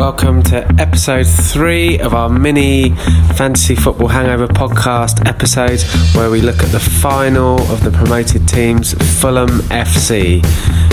Welcome 0.00 0.42
to 0.44 0.66
episode 0.80 1.26
three 1.26 1.98
of 1.98 2.14
our 2.14 2.30
mini 2.30 2.88
fantasy 3.36 3.74
football 3.74 4.08
hangover 4.08 4.46
podcast 4.46 5.28
episode, 5.28 5.82
where 6.16 6.30
we 6.30 6.40
look 6.40 6.62
at 6.62 6.72
the 6.72 6.80
final 6.80 7.60
of 7.70 7.84
the 7.84 7.90
promoted 7.90 8.48
teams, 8.48 8.94
Fulham 9.20 9.50
FC. 9.68 10.40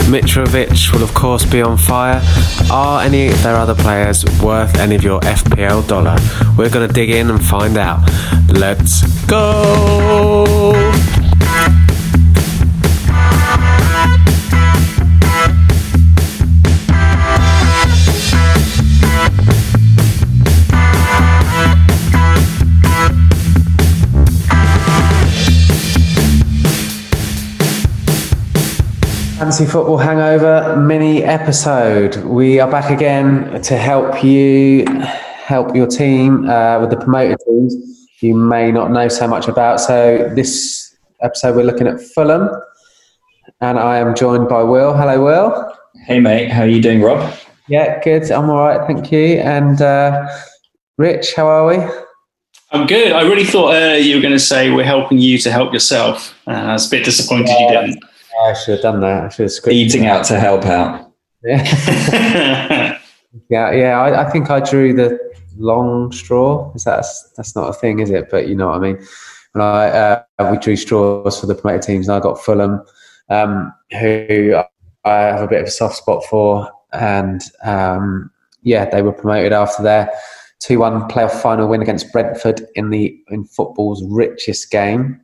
Mitrovic 0.09 0.91
will, 0.91 1.03
of 1.03 1.13
course, 1.13 1.45
be 1.45 1.61
on 1.61 1.77
fire. 1.77 2.21
Are 2.69 3.01
any 3.01 3.29
of 3.29 3.41
their 3.43 3.55
other 3.55 3.75
players 3.75 4.25
worth 4.41 4.77
any 4.77 4.95
of 4.95 5.03
your 5.03 5.21
FPL 5.21 5.87
dollar? 5.87 6.17
We're 6.57 6.69
going 6.69 6.85
to 6.85 6.93
dig 6.93 7.09
in 7.09 7.29
and 7.29 7.41
find 7.41 7.77
out. 7.77 8.01
Let's 8.49 9.03
go! 9.25 11.16
Fantasy 29.47 29.65
Football 29.65 29.95
Hangover 29.99 30.75
mini 30.75 31.23
episode. 31.23 32.17
We 32.25 32.59
are 32.59 32.69
back 32.69 32.91
again 32.91 33.61
to 33.61 33.77
help 33.77 34.21
you 34.21 34.83
help 35.05 35.73
your 35.73 35.87
team 35.87 36.49
uh, 36.49 36.81
with 36.81 36.89
the 36.89 36.97
promoted 36.97 37.37
teams 37.47 37.73
you 38.19 38.35
may 38.35 38.73
not 38.73 38.91
know 38.91 39.07
so 39.07 39.25
much 39.25 39.47
about. 39.47 39.79
So 39.79 40.29
this 40.35 40.93
episode 41.21 41.55
we're 41.55 41.63
looking 41.63 41.87
at 41.87 42.01
Fulham, 42.01 42.49
and 43.61 43.79
I 43.79 43.99
am 43.99 44.15
joined 44.15 44.49
by 44.49 44.63
Will. 44.63 44.93
Hello, 44.93 45.23
Will. 45.23 45.73
Hey, 46.05 46.19
mate. 46.19 46.51
How 46.51 46.63
are 46.63 46.67
you 46.67 46.81
doing, 46.81 47.01
Rob? 47.01 47.33
Yeah, 47.69 48.03
good. 48.03 48.29
I'm 48.29 48.49
all 48.49 48.57
right, 48.57 48.85
thank 48.85 49.13
you. 49.13 49.37
And 49.37 49.81
uh, 49.81 50.27
Rich, 50.97 51.35
how 51.35 51.47
are 51.47 51.65
we? 51.65 51.77
I'm 52.71 52.85
good. 52.85 53.13
I 53.13 53.21
really 53.21 53.45
thought 53.45 53.73
uh, 53.73 53.95
you 53.95 54.15
were 54.15 54.21
going 54.21 54.33
to 54.33 54.39
say 54.39 54.71
we're 54.71 54.83
helping 54.83 55.19
you 55.19 55.37
to 55.37 55.49
help 55.53 55.71
yourself. 55.71 56.37
Uh, 56.45 56.51
I 56.51 56.73
was 56.73 56.87
a 56.87 56.89
bit 56.89 57.05
disappointed 57.05 57.47
you 57.47 57.69
didn't. 57.69 58.03
I 58.43 58.53
should 58.53 58.73
have 58.75 58.81
done 58.81 59.01
that. 59.01 59.23
I 59.25 59.29
should 59.29 59.43
have 59.43 59.51
scripted 59.51 59.73
Eating 59.73 60.05
out 60.05 60.25
to 60.25 60.39
help 60.39 60.65
out. 60.65 61.11
Yeah, 61.43 62.99
yeah, 63.49 63.71
yeah. 63.71 63.99
I, 63.99 64.27
I 64.27 64.31
think 64.31 64.49
I 64.49 64.59
drew 64.59 64.93
the 64.93 65.19
long 65.57 66.11
straw. 66.11 66.71
Is 66.73 66.83
that 66.83 67.05
that's 67.35 67.55
not 67.55 67.69
a 67.69 67.73
thing, 67.73 67.99
is 67.99 68.09
it? 68.09 68.29
But 68.29 68.47
you 68.47 68.55
know 68.55 68.67
what 68.67 68.77
I 68.77 68.79
mean. 68.79 69.07
When 69.53 69.63
I 69.63 69.87
uh, 69.89 70.51
we 70.51 70.57
drew 70.57 70.75
straws 70.75 71.39
for 71.39 71.45
the 71.45 71.55
promoted 71.55 71.83
teams, 71.83 72.07
and 72.07 72.15
I 72.15 72.19
got 72.19 72.43
Fulham, 72.43 72.83
um, 73.29 73.73
who 73.99 74.55
I 75.03 75.11
have 75.11 75.41
a 75.41 75.47
bit 75.47 75.61
of 75.61 75.67
a 75.67 75.71
soft 75.71 75.95
spot 75.95 76.23
for, 76.25 76.69
and 76.93 77.41
um, 77.63 78.31
yeah, 78.61 78.89
they 78.89 79.01
were 79.01 79.13
promoted 79.13 79.53
after 79.53 79.83
their 79.83 80.11
two-one 80.59 81.07
playoff 81.07 81.41
final 81.41 81.67
win 81.67 81.81
against 81.81 82.11
Brentford 82.11 82.65
in 82.75 82.89
the 82.89 83.17
in 83.29 83.45
football's 83.45 84.03
richest 84.05 84.71
game. 84.71 85.19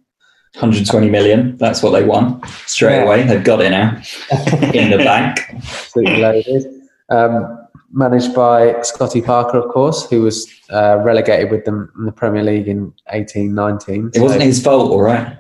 120 0.56 1.09
million. 1.09 1.58
That's 1.58 1.82
what 1.82 1.92
they 1.92 2.04
won 2.04 2.42
straight 2.68 2.98
Yeah. 2.98 3.04
away. 3.06 3.23
They've 3.23 3.44
got 3.44 3.62
it 3.62 3.72
now 3.72 3.96
in 4.73 4.92
the 4.92 4.98
bank. 4.98 5.40
absolutely 5.52 6.18
loaded. 6.22 6.66
Um, 7.10 7.60
managed 7.92 8.34
by 8.34 8.82
Scotty 8.82 9.22
Parker, 9.22 9.58
of 9.58 9.72
course, 9.72 10.08
who 10.10 10.22
was 10.22 10.48
uh, 10.72 10.98
relegated 11.04 11.52
with 11.52 11.66
them 11.66 11.92
in 11.98 12.06
the 12.06 12.12
Premier 12.12 12.44
League 12.44 12.68
in 12.68 12.94
eighteen 13.12 13.54
nineteen. 13.56 14.12
It 14.14 14.22
wasn't 14.22 14.44
his 14.44 14.62
fault, 14.64 14.92
all 14.92 15.02
right. 15.02 15.38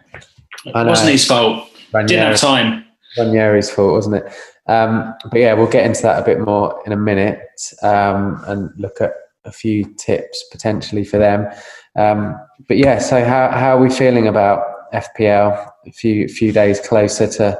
it 0.65 0.73
wasn't 0.73 1.11
his 1.11 1.25
fault. 1.25 1.69
Didn't 1.93 2.09
have 2.17 2.37
time. 2.39 2.85
Ranieri's 3.17 3.69
fault, 3.69 3.93
wasn't 3.93 4.15
it? 4.15 4.33
Um, 4.67 5.13
but 5.29 5.39
yeah, 5.39 5.53
we'll 5.53 5.67
get 5.67 5.85
into 5.85 6.01
that 6.03 6.21
a 6.21 6.25
bit 6.25 6.39
more 6.39 6.81
in 6.85 6.91
a 6.91 6.97
minute 6.97 7.39
um, 7.83 8.41
and 8.47 8.71
look 8.77 8.99
at 9.01 9.11
a 9.45 9.51
few 9.51 9.83
tips 9.95 10.43
potentially 10.51 11.03
for 11.03 11.17
them. 11.19 11.47
Um, 11.95 12.35
but 12.67 12.77
yeah, 12.77 12.97
so 12.97 13.23
how, 13.23 13.49
how 13.51 13.77
are 13.77 13.79
we 13.81 13.89
feeling 13.89 14.27
about 14.27 14.63
FPL? 14.93 15.71
A 15.85 15.91
few 15.91 16.27
few 16.27 16.51
days 16.51 16.79
closer 16.79 17.27
to 17.27 17.59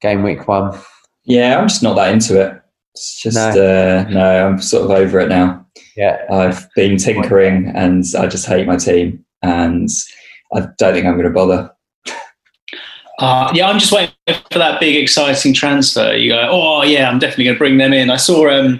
game 0.00 0.22
week 0.22 0.46
one. 0.46 0.78
Yeah, 1.24 1.58
I'm 1.58 1.68
just 1.68 1.82
not 1.82 1.96
that 1.96 2.12
into 2.12 2.40
it. 2.40 2.60
It's 2.94 3.20
just, 3.20 3.36
No. 3.36 3.52
no, 3.52 3.98
uh, 3.98 4.04
no 4.10 4.46
I'm 4.46 4.60
sort 4.60 4.84
of 4.84 4.90
over 4.90 5.20
it 5.20 5.28
now. 5.28 5.66
Yeah, 5.96 6.24
I've 6.30 6.68
been 6.74 6.96
tinkering 6.96 7.72
and 7.74 8.04
I 8.18 8.26
just 8.26 8.46
hate 8.46 8.66
my 8.66 8.76
team 8.76 9.24
and 9.42 9.88
I 10.54 10.60
don't 10.78 10.94
think 10.94 11.06
I'm 11.06 11.14
going 11.14 11.24
to 11.24 11.30
bother. 11.30 11.70
Uh, 13.18 13.50
yeah, 13.54 13.68
I'm 13.68 13.78
just 13.78 13.92
waiting 13.92 14.14
for 14.52 14.58
that 14.58 14.78
big, 14.78 14.96
exciting 14.96 15.54
transfer. 15.54 16.12
You 16.12 16.32
go, 16.32 16.48
oh, 16.50 16.82
yeah, 16.82 17.08
I'm 17.08 17.18
definitely 17.18 17.44
going 17.44 17.54
to 17.54 17.58
bring 17.58 17.78
them 17.78 17.94
in. 17.94 18.10
I 18.10 18.16
saw 18.16 18.50
um, 18.50 18.78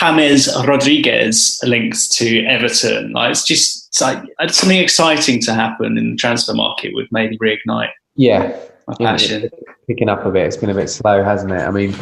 James 0.00 0.48
Rodriguez 0.66 1.60
links 1.64 2.08
to 2.08 2.44
Everton. 2.46 3.12
Like, 3.12 3.30
it's 3.30 3.44
just 3.44 3.88
it's 3.88 4.00
like 4.00 4.22
it's 4.40 4.58
something 4.58 4.78
exciting 4.78 5.40
to 5.42 5.54
happen 5.54 5.96
in 5.98 6.10
the 6.10 6.16
transfer 6.16 6.54
market 6.54 6.94
would 6.94 7.08
maybe 7.10 7.38
reignite 7.38 7.90
yeah. 8.16 8.56
my 8.86 8.94
passion. 8.98 9.48
picking 9.86 10.08
up 10.08 10.24
a 10.24 10.30
bit. 10.30 10.46
It's 10.46 10.56
been 10.56 10.70
a 10.70 10.74
bit 10.74 10.88
slow, 10.88 11.22
hasn't 11.22 11.52
it? 11.52 11.60
I 11.60 11.70
mean, 11.70 11.94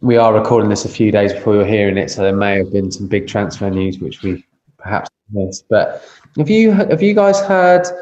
we 0.00 0.16
are 0.16 0.34
recording 0.34 0.70
this 0.70 0.84
a 0.84 0.88
few 0.88 1.12
days 1.12 1.32
before 1.32 1.54
you're 1.54 1.66
hearing 1.66 1.96
it, 1.96 2.10
so 2.10 2.22
there 2.22 2.34
may 2.34 2.58
have 2.58 2.72
been 2.72 2.90
some 2.90 3.06
big 3.06 3.28
transfer 3.28 3.70
news 3.70 3.98
which 3.98 4.22
we 4.22 4.44
perhaps 4.78 5.08
missed. 5.30 5.64
But 5.68 6.04
have 6.36 6.50
you 6.50 6.72
have 6.72 7.02
you 7.02 7.14
guys 7.14 7.40
heard? 7.40 7.86
I 7.86 7.92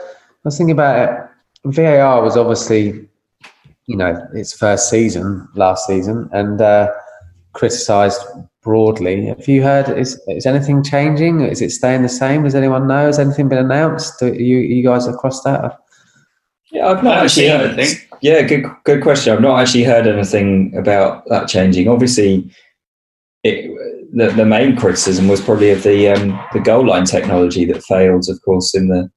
was 0.45 0.57
thinking 0.57 0.73
about 0.73 1.09
it. 1.09 1.27
VAR 1.67 2.23
was 2.23 2.37
obviously, 2.37 3.07
you 3.87 3.97
know, 3.97 4.27
its 4.33 4.57
first 4.57 4.89
season 4.89 5.47
last 5.55 5.87
season 5.87 6.31
and 6.33 6.61
uh, 6.61 6.91
criticised 7.53 8.21
broadly. 8.63 9.27
Have 9.27 9.49
you 9.49 9.63
heard? 9.63 9.89
Is 9.99 10.21
is 10.29 10.47
anything 10.47 10.83
changing? 10.83 11.41
Is 11.41 11.61
it 11.63 11.71
staying 11.71 12.03
the 12.03 12.09
same? 12.09 12.45
Does 12.45 12.55
anyone 12.55 12.87
know? 12.87 13.07
Has 13.07 13.19
anything 13.19 13.49
been 13.49 13.59
announced? 13.59 14.19
Do 14.21 14.33
you 14.33 14.59
you 14.59 14.83
guys 14.85 15.07
across 15.07 15.43
that? 15.45 15.79
Yeah, 16.73 16.87
I've 16.89 17.03
not 17.03 17.19
actually 17.25 17.49
heard. 17.49 17.73
anything. 17.79 17.99
Yeah, 18.21 18.43
good 18.43 18.65
good 18.85 19.03
question. 19.03 19.33
I've 19.33 19.41
not 19.41 19.59
actually 19.61 19.85
heard 19.85 20.07
anything 20.07 20.77
about 20.77 21.27
that 21.29 21.49
changing. 21.49 21.89
Obviously, 21.89 22.51
it, 23.43 23.71
the 24.13 24.29
the 24.31 24.45
main 24.45 24.77
criticism 24.77 25.27
was 25.29 25.41
probably 25.41 25.71
of 25.71 25.83
the 25.83 26.09
um, 26.09 26.39
the 26.53 26.61
goal 26.61 26.87
line 26.87 27.05
technology 27.07 27.65
that 27.67 27.83
failed, 27.85 28.29
of 28.29 28.41
course, 28.43 28.75
in 28.75 28.89
the 28.89 29.11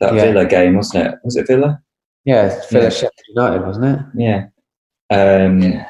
that 0.00 0.14
Yeah. 0.14 0.24
Villa 0.26 0.44
game, 0.46 0.76
wasn't 0.76 1.06
it? 1.06 1.14
Was 1.24 1.36
it 1.36 1.46
Villa? 1.46 1.80
Yeah, 2.24 2.60
Villa 2.70 2.84
Yeah. 2.84 2.90
Sheffield 2.90 3.12
United, 3.28 3.66
wasn't 3.66 3.84
it? 3.86 4.00
Yeah. 4.16 4.46
Um, 5.10 5.84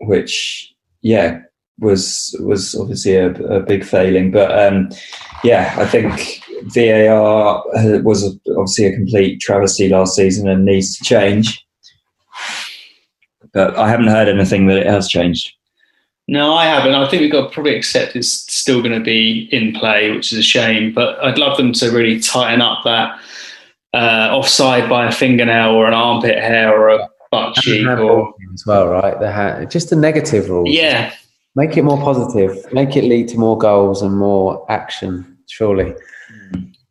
Which, 0.00 0.74
yeah, 1.02 1.40
was 1.78 2.34
was 2.40 2.74
obviously 2.74 3.16
a, 3.16 3.32
a 3.32 3.60
big 3.60 3.84
failing. 3.84 4.30
But 4.30 4.56
um, 4.58 4.90
yeah, 5.44 5.74
I 5.78 5.86
think 5.86 6.42
VAR 6.74 7.62
uh, 7.76 7.98
was 8.02 8.24
obviously 8.56 8.86
a 8.86 8.94
complete 8.94 9.40
travesty 9.40 9.88
last 9.88 10.16
season 10.16 10.48
and 10.48 10.64
needs 10.64 10.96
to 10.96 11.04
change. 11.04 11.64
But 13.52 13.76
I 13.76 13.88
haven't 13.88 14.08
heard 14.08 14.28
anything 14.28 14.66
that 14.66 14.78
it 14.78 14.86
has 14.86 15.08
changed. 15.08 15.52
No, 16.28 16.54
I 16.54 16.64
haven't. 16.64 16.94
I 16.94 17.08
think 17.08 17.20
we've 17.20 17.32
got 17.32 17.48
to 17.48 17.54
probably 17.54 17.76
accept 17.76 18.16
it's 18.16 18.28
still 18.52 18.82
going 18.82 18.98
to 18.98 19.04
be 19.04 19.48
in 19.52 19.72
play, 19.72 20.10
which 20.10 20.32
is 20.32 20.38
a 20.38 20.42
shame. 20.42 20.92
But 20.92 21.22
I'd 21.22 21.38
love 21.38 21.56
them 21.56 21.72
to 21.74 21.90
really 21.90 22.18
tighten 22.18 22.60
up 22.60 22.82
that 22.84 23.20
uh, 23.94 24.30
offside 24.32 24.88
by 24.90 25.06
a 25.06 25.12
fingernail 25.12 25.70
or 25.70 25.86
an 25.86 25.94
armpit 25.94 26.36
hair 26.36 26.76
or 26.76 26.88
a 26.88 27.08
butt 27.30 27.54
cheek 27.54 27.86
or 27.86 28.34
as 28.52 28.66
well, 28.66 28.88
right? 28.88 29.18
The 29.20 29.32
ha- 29.32 29.64
just 29.66 29.90
the 29.90 29.96
negative 29.96 30.50
rules. 30.50 30.68
yeah, 30.70 31.14
Make 31.56 31.76
it 31.76 31.82
more 31.82 31.98
positive. 31.98 32.70
Make 32.72 32.96
it 32.96 33.04
lead 33.04 33.28
to 33.28 33.38
more 33.38 33.56
goals 33.58 34.02
and 34.02 34.16
more 34.16 34.64
action. 34.70 35.36
Surely. 35.48 35.94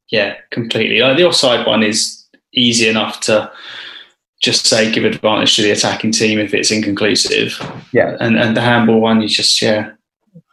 yeah, 0.09 0.36
completely. 0.52 1.00
Like 1.00 1.18
the 1.18 1.26
offside 1.26 1.66
one 1.68 1.84
is 1.84 2.26
easy 2.53 2.90
enough 2.90 3.20
to 3.22 3.52
just 4.42 4.66
say 4.66 4.92
give 4.92 5.06
advantage 5.06 5.56
to 5.56 5.62
the 5.62 5.72
attacking 5.72 6.12
team 6.12 6.40
if 6.40 6.53
it's 6.53 6.72
inconclusive, 6.72 7.53
Yeah. 7.94 8.18
and 8.20 8.38
and 8.38 8.56
the 8.58 8.62
handball 8.62 9.00
one 9.00 9.22
you 9.22 9.28
just 9.28 9.62
yeah, 9.62 9.92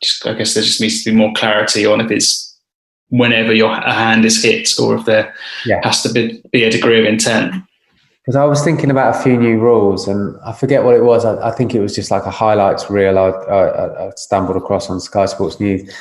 just 0.03 0.27
I 0.27 0.35
guess 0.35 0.55
there 0.55 0.63
just 0.63 0.81
needs 0.81 1.03
to 1.05 1.11
be 1.11 1.17
more 1.17 1.33
clarity 1.35 1.87
on 1.87 2.01
if 2.01 2.11
it's 2.11 2.59
whenever 3.09 3.53
your 3.53 3.71
a 3.73 3.93
hand 3.93 4.25
is 4.25 4.43
hit 4.43 4.71
or 4.81 4.97
if 4.97 5.05
there 5.05 5.35
Yeah. 5.67 5.81
has 5.85 6.03
to 6.03 6.13
be, 6.13 6.43
be 6.53 6.65
a 6.65 6.71
degree 6.71 6.99
of 6.99 7.05
intent. 7.07 7.55
Because 8.23 8.37
I 8.37 8.45
was 8.45 8.63
thinking 8.63 8.91
about 8.91 9.17
a 9.17 9.23
few 9.23 9.37
new 9.37 9.59
rules, 9.59 10.07
and 10.07 10.39
I 10.45 10.53
forget 10.53 10.85
what 10.85 10.95
it 10.95 11.03
was. 11.03 11.25
I, 11.25 11.49
I 11.49 11.51
think 11.51 11.75
it 11.75 11.81
was 11.81 11.95
just 11.95 12.11
like 12.13 12.25
a 12.25 12.31
highlights 12.31 12.89
reel 12.89 13.19
I, 13.19 13.31
I, 13.31 14.07
I 14.07 14.11
stumbled 14.17 14.57
across 14.57 14.89
on 14.89 15.01
Sky 15.01 15.27
Sports 15.27 15.59
News, 15.59 15.93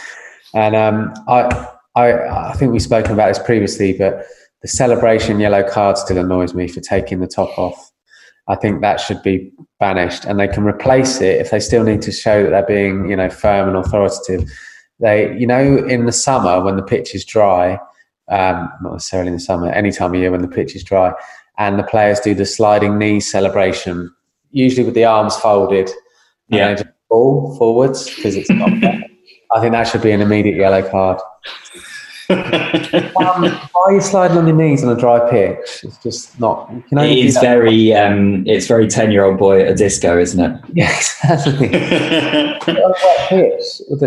and 0.53 0.75
um, 0.75 1.13
I, 1.27 1.67
I, 1.95 2.49
I 2.51 2.53
think 2.53 2.73
we've 2.73 2.81
spoken 2.81 3.13
about 3.13 3.29
this 3.29 3.43
previously, 3.43 3.97
but 3.97 4.23
the 4.61 4.67
celebration 4.67 5.39
yellow 5.39 5.67
card 5.67 5.97
still 5.97 6.19
annoys 6.19 6.53
me 6.53 6.67
for 6.67 6.79
taking 6.79 7.21
the 7.21 7.27
top 7.27 7.57
off. 7.57 7.91
I 8.47 8.55
think 8.55 8.81
that 8.81 8.99
should 8.99 9.23
be 9.23 9.51
banished, 9.79 10.25
and 10.25 10.39
they 10.39 10.47
can 10.47 10.63
replace 10.63 11.21
it 11.21 11.41
if 11.41 11.49
they 11.49 11.59
still 11.59 11.83
need 11.83 12.03
to 12.03 12.11
show 12.11 12.43
that 12.43 12.49
they're 12.51 12.65
being, 12.65 13.09
you 13.09 13.15
know, 13.15 13.29
firm 13.31 13.67
and 13.67 13.77
authoritative. 13.77 14.47
They, 14.99 15.35
you 15.39 15.47
know, 15.47 15.77
in 15.87 16.05
the 16.05 16.11
summer 16.11 16.63
when 16.63 16.75
the 16.75 16.83
pitch 16.83 17.15
is 17.15 17.25
dry, 17.25 17.79
um, 18.29 18.69
not 18.81 18.93
necessarily 18.93 19.27
in 19.29 19.33
the 19.35 19.39
summer, 19.39 19.69
any 19.69 19.91
time 19.91 20.13
of 20.13 20.19
year 20.19 20.31
when 20.31 20.41
the 20.41 20.47
pitch 20.47 20.75
is 20.75 20.83
dry, 20.83 21.13
and 21.57 21.77
the 21.77 21.83
players 21.83 22.19
do 22.19 22.33
the 22.33 22.45
sliding 22.45 22.97
knee 22.97 23.19
celebration, 23.19 24.13
usually 24.51 24.83
with 24.85 24.93
the 24.95 25.05
arms 25.05 25.35
folded, 25.37 25.89
Yeah. 26.49 26.69
and 26.69 26.77
they 26.77 26.83
just 26.83 26.95
fall 27.09 27.55
forwards 27.57 28.13
because 28.15 28.35
it's 28.35 28.49
not. 28.49 28.69
I 29.53 29.59
think 29.59 29.73
that 29.73 29.83
should 29.87 30.01
be 30.01 30.11
an 30.11 30.21
immediate 30.21 30.55
yellow 30.55 30.81
card. 30.89 31.19
um, 32.31 32.39
why 33.17 33.81
are 33.83 33.93
you 33.93 33.99
sliding 33.99 34.37
on 34.37 34.47
your 34.47 34.55
knees 34.55 34.83
on 34.85 34.95
a 34.95 34.99
dry 34.99 35.29
pitch? 35.29 35.83
It's 35.83 35.97
just 36.01 36.39
not. 36.39 36.71
You 36.73 36.81
can 36.87 36.97
it 36.99 37.01
only 37.01 37.15
do 37.23 37.27
is 37.27 37.33
that- 37.35 37.41
very, 37.41 37.93
um, 37.93 38.45
it's 38.47 38.67
very 38.67 38.87
ten-year-old 38.87 39.37
boy 39.37 39.61
at 39.63 39.67
a 39.71 39.75
disco, 39.75 40.17
isn't 40.17 40.39
it? 40.39 40.61
Yeah, 40.73 40.95
exactly. 40.95 41.67
on 42.67 42.77
a 42.77 42.89
wet 42.89 43.27
pitch, 43.29 43.63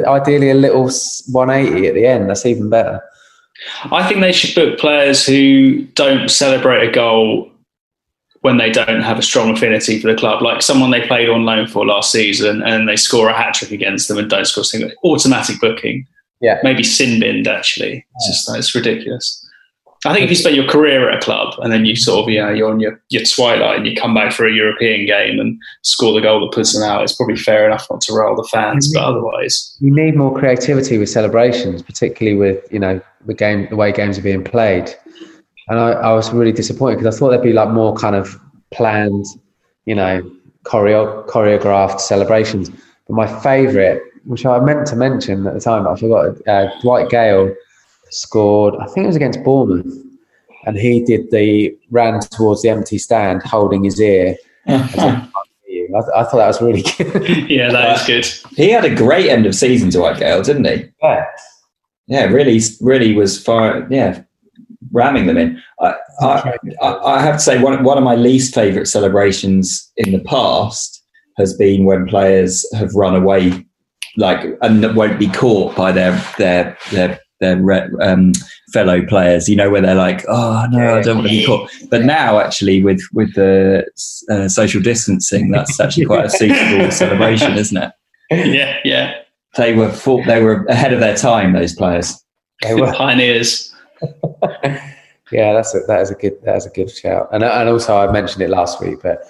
ideally 0.06 0.50
a 0.50 0.54
little 0.54 0.84
180 1.30 1.86
at 1.88 1.94
the 1.94 2.06
end. 2.06 2.30
That's 2.30 2.46
even 2.46 2.70
better. 2.70 3.02
I 3.90 4.06
think 4.06 4.20
they 4.20 4.32
should 4.32 4.54
book 4.54 4.78
players 4.78 5.26
who 5.26 5.84
don't 5.94 6.28
celebrate 6.28 6.88
a 6.88 6.92
goal 6.92 7.50
when 8.44 8.58
they 8.58 8.70
don't 8.70 9.00
have 9.00 9.18
a 9.18 9.22
strong 9.22 9.50
affinity 9.50 9.98
for 9.98 10.12
the 10.12 10.18
club, 10.18 10.42
like 10.42 10.60
someone 10.60 10.90
they 10.90 11.06
played 11.06 11.30
on 11.30 11.46
loan 11.46 11.66
for 11.66 11.86
last 11.86 12.12
season 12.12 12.62
and 12.62 12.86
they 12.86 12.96
score 12.96 13.30
a 13.30 13.32
hat 13.32 13.54
trick 13.54 13.70
against 13.70 14.06
them 14.08 14.18
and 14.18 14.28
don't 14.28 14.44
score 14.44 14.60
a 14.60 14.64
single 14.64 14.90
automatic 15.02 15.58
booking. 15.60 16.06
Yeah. 16.42 16.58
Maybe 16.62 16.82
sin 16.82 17.20
binned 17.20 17.48
actually. 17.48 18.04
It's 18.16 18.26
just 18.26 18.58
it's 18.58 18.74
ridiculous. 18.74 19.40
I 20.06 20.12
think 20.12 20.24
if 20.24 20.30
you 20.30 20.36
spend 20.36 20.56
your 20.56 20.68
career 20.68 21.08
at 21.08 21.16
a 21.16 21.24
club 21.24 21.54
and 21.60 21.72
then 21.72 21.86
you 21.86 21.96
sort 21.96 22.22
of, 22.22 22.28
you 22.28 22.38
know, 22.38 22.50
you're 22.50 22.70
on 22.70 22.78
your, 22.78 23.00
your 23.08 23.24
twilight 23.24 23.78
and 23.78 23.86
you 23.86 23.96
come 23.96 24.12
back 24.12 24.32
for 24.32 24.46
a 24.46 24.52
European 24.52 25.06
game 25.06 25.40
and 25.40 25.58
score 25.80 26.12
the 26.12 26.20
goal 26.20 26.40
that 26.40 26.54
puts 26.54 26.74
them 26.74 26.82
out, 26.82 27.02
it's 27.02 27.14
probably 27.14 27.36
fair 27.36 27.66
enough 27.66 27.86
not 27.90 28.02
to 28.02 28.12
roll 28.12 28.36
the 28.36 28.46
fans, 28.52 28.92
but 28.92 29.00
mm-hmm. 29.00 29.08
otherwise. 29.08 29.74
You 29.80 29.90
need 29.90 30.16
more 30.16 30.38
creativity 30.38 30.98
with 30.98 31.08
celebrations, 31.08 31.80
particularly 31.80 32.36
with 32.36 32.70
you 32.70 32.78
know 32.78 33.00
the 33.26 33.34
game, 33.34 33.66
the 33.70 33.76
way 33.76 33.92
games 33.92 34.18
are 34.18 34.22
being 34.22 34.44
played. 34.44 34.94
And 35.68 35.78
I, 35.78 35.92
I 35.92 36.12
was 36.12 36.32
really 36.32 36.52
disappointed 36.52 36.96
because 36.98 37.14
I 37.14 37.18
thought 37.18 37.30
there'd 37.30 37.42
be 37.42 37.52
like 37.52 37.70
more 37.70 37.94
kind 37.94 38.14
of 38.14 38.38
planned, 38.70 39.24
you 39.86 39.94
know, 39.94 40.30
choreo- 40.64 41.26
choreographed 41.26 42.00
celebrations. 42.00 42.70
But 43.06 43.14
my 43.14 43.26
favourite, 43.42 44.00
which 44.24 44.44
I 44.46 44.58
meant 44.60 44.86
to 44.88 44.96
mention 44.96 45.46
at 45.46 45.54
the 45.54 45.60
time, 45.60 45.84
but 45.84 45.92
I 45.92 45.96
forgot, 45.96 46.48
uh, 46.48 46.68
Dwight 46.82 47.08
Gayle 47.10 47.54
scored. 48.10 48.74
I 48.80 48.86
think 48.86 49.04
it 49.04 49.08
was 49.08 49.16
against 49.16 49.42
Bournemouth, 49.42 49.92
and 50.66 50.76
he 50.76 51.02
did 51.04 51.30
the 51.30 51.76
ran 51.90 52.20
towards 52.20 52.62
the 52.62 52.68
empty 52.70 52.98
stand, 52.98 53.42
holding 53.42 53.84
his 53.84 54.00
ear. 54.00 54.36
as 54.66 54.94
a- 54.96 55.30
I, 55.96 56.00
th- 56.00 56.12
I 56.16 56.24
thought 56.24 56.36
that 56.38 56.46
was 56.46 56.62
really 56.62 56.82
good. 56.98 57.50
Yeah, 57.50 57.70
that 57.70 58.00
is 58.00 58.06
good. 58.06 58.56
he 58.56 58.70
had 58.70 58.84
a 58.84 58.94
great 58.94 59.28
end 59.28 59.44
of 59.46 59.54
season 59.54 59.90
to 59.90 59.98
Dwight 59.98 60.18
Gayle, 60.18 60.42
didn't 60.42 60.64
he? 60.66 60.86
yeah. 61.02 61.24
Yeah, 62.06 62.24
really, 62.24 62.60
really 62.80 63.14
was 63.14 63.42
far. 63.42 63.86
Yeah, 63.90 64.22
ramming 64.92 65.26
them 65.26 65.36
in. 65.36 65.62
I, 65.80 65.94
I, 66.20 66.56
I 66.80 67.16
I 67.16 67.22
have 67.22 67.36
to 67.36 67.42
say 67.42 67.62
one 67.62 67.82
one 67.82 67.98
of 67.98 68.04
my 68.04 68.14
least 68.14 68.54
favourite 68.54 68.86
celebrations 68.86 69.90
in 69.96 70.12
the 70.12 70.20
past 70.20 71.02
has 71.36 71.56
been 71.56 71.84
when 71.84 72.06
players 72.06 72.64
have 72.74 72.94
run 72.94 73.16
away, 73.16 73.66
like 74.16 74.44
and 74.62 74.96
won't 74.96 75.18
be 75.18 75.28
caught 75.28 75.76
by 75.76 75.92
their 75.92 76.12
their 76.38 76.76
their 76.92 77.20
their 77.40 77.60
re- 77.60 77.88
um, 78.00 78.32
fellow 78.72 79.04
players. 79.06 79.48
You 79.48 79.56
know 79.56 79.70
where 79.70 79.80
they're 79.80 79.94
like, 79.94 80.24
oh 80.28 80.66
no, 80.70 80.96
I 80.96 81.02
don't 81.02 81.18
want 81.18 81.28
to 81.28 81.34
be 81.34 81.46
caught. 81.46 81.70
But 81.90 82.04
now, 82.04 82.38
actually, 82.38 82.82
with 82.82 83.02
with 83.12 83.34
the 83.34 83.84
uh, 84.30 84.48
social 84.48 84.80
distancing, 84.80 85.50
that's 85.50 85.80
actually 85.80 86.06
quite 86.06 86.26
a 86.26 86.30
suitable 86.30 86.90
celebration, 87.02 87.56
isn't 87.56 87.76
it? 87.76 87.92
Yeah, 88.30 88.78
yeah. 88.84 89.23
They 89.56 89.74
were 89.74 89.90
full, 89.90 90.24
they 90.24 90.42
were 90.42 90.64
ahead 90.66 90.92
of 90.92 91.00
their 91.00 91.16
time. 91.16 91.52
Those 91.52 91.74
players. 91.74 92.22
They 92.62 92.74
were. 92.74 92.92
Pioneers. 92.96 93.72
Yeah, 95.32 95.52
that's 95.54 95.74
a, 95.74 95.80
that 95.88 96.00
is 96.02 96.10
a 96.10 96.14
good 96.14 96.34
that 96.44 96.54
is 96.56 96.66
a 96.66 96.70
good 96.70 96.90
shout. 96.90 97.28
And 97.32 97.42
and 97.42 97.68
also 97.68 97.96
I 97.96 98.12
mentioned 98.12 98.42
it 98.42 98.50
last 98.50 98.80
week, 98.80 98.98
but 99.02 99.22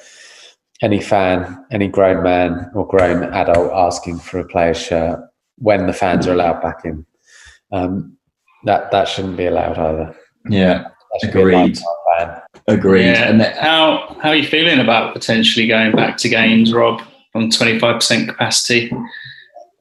any 0.82 1.00
fan, 1.00 1.65
any 1.71 1.88
grown 1.88 2.23
man 2.23 2.71
or 2.75 2.87
grown 2.87 3.23
adult 3.32 3.73
asking 3.73 4.19
for 4.19 4.41
a 4.41 4.44
player's 4.44 4.76
shirt 4.82 5.21
when 5.56 5.87
the 5.87 5.93
fans 5.93 6.26
are 6.26 6.32
allowed 6.32 6.61
back 6.61 6.85
in, 6.85 7.06
um, 7.73 8.17
that 8.65 8.91
that 8.91 9.06
shouldn't 9.09 9.37
be 9.37 9.47
allowed 9.47 9.79
either. 9.79 10.15
Yeah, 10.50 10.82
That 10.82 11.21
should 11.23 11.32
be 11.32 11.41
Agreed. 11.41 11.79
agreed. 12.69 13.05
Yeah. 13.06 13.31
And 13.31 13.41
that, 13.41 13.56
how 13.56 14.17
how 14.21 14.31
are 14.31 14.37
you 14.37 14.47
feeling 14.47 14.81
about 14.81 15.15
potentially 15.15 15.69
going 15.69 15.93
back 15.93 16.17
to 16.19 16.29
games, 16.29 16.75
Rob, 16.75 17.00
on 17.35 17.50
twenty 17.50 17.79
five 17.79 17.94
percent 17.94 18.29
capacity? 18.29 18.91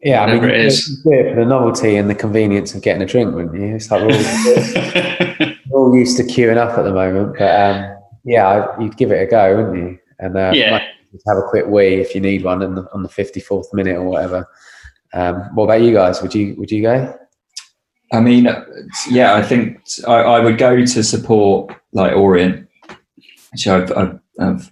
Yeah, 0.03 0.23
I 0.23 0.25
mean, 0.27 0.35
Whatever 0.41 0.53
it 0.53 0.61
you 0.61 0.67
is. 0.67 1.01
do 1.03 1.11
it 1.13 1.33
for 1.33 1.39
the 1.39 1.45
novelty 1.45 1.95
and 1.95 2.09
the 2.09 2.15
convenience 2.15 2.75
of 2.75 2.81
getting 2.81 3.01
a 3.01 3.05
drink, 3.05 3.33
wouldn't 3.33 3.55
you? 3.55 3.75
It's 3.75 3.89
like 3.89 4.01
we're 4.01 4.15
all, 4.17 5.55
we're 5.69 5.79
all 5.79 5.95
used 5.95 6.17
to 6.17 6.23
queuing 6.23 6.57
up 6.57 6.77
at 6.77 6.83
the 6.83 6.91
moment, 6.93 7.35
but 7.39 7.59
um, 7.59 7.97
yeah, 8.25 8.67
you'd 8.79 8.97
give 8.97 9.11
it 9.11 9.21
a 9.21 9.25
go, 9.25 9.55
wouldn't 9.57 9.77
you? 9.77 9.99
And 10.19 10.37
uh, 10.37 10.51
Yeah. 10.53 10.71
might 10.71 10.83
just 11.11 11.25
have 11.27 11.37
a 11.37 11.43
quick 11.43 11.67
wee 11.67 11.95
if 12.01 12.13
you 12.15 12.21
need 12.21 12.43
one 12.43 12.61
in 12.61 12.75
the, 12.75 12.87
on 12.93 13.03
the 13.03 13.09
fifty 13.09 13.39
fourth 13.39 13.73
minute 13.73 13.95
or 13.95 14.03
whatever. 14.03 14.47
Um, 15.13 15.41
what 15.55 15.65
about 15.65 15.81
you 15.81 15.93
guys? 15.93 16.21
Would 16.21 16.33
you 16.35 16.55
would 16.57 16.71
you 16.71 16.81
go? 16.81 17.17
I 18.11 18.19
mean, 18.19 18.47
yeah, 19.09 19.35
I 19.35 19.41
think 19.41 19.81
I, 20.07 20.15
I 20.15 20.39
would 20.39 20.57
go 20.57 20.85
to 20.85 21.03
support 21.03 21.73
like 21.93 22.13
Orient, 22.15 22.67
which 23.51 23.67
I've, 23.67 23.91
I've, 23.97 24.19
I've 24.39 24.71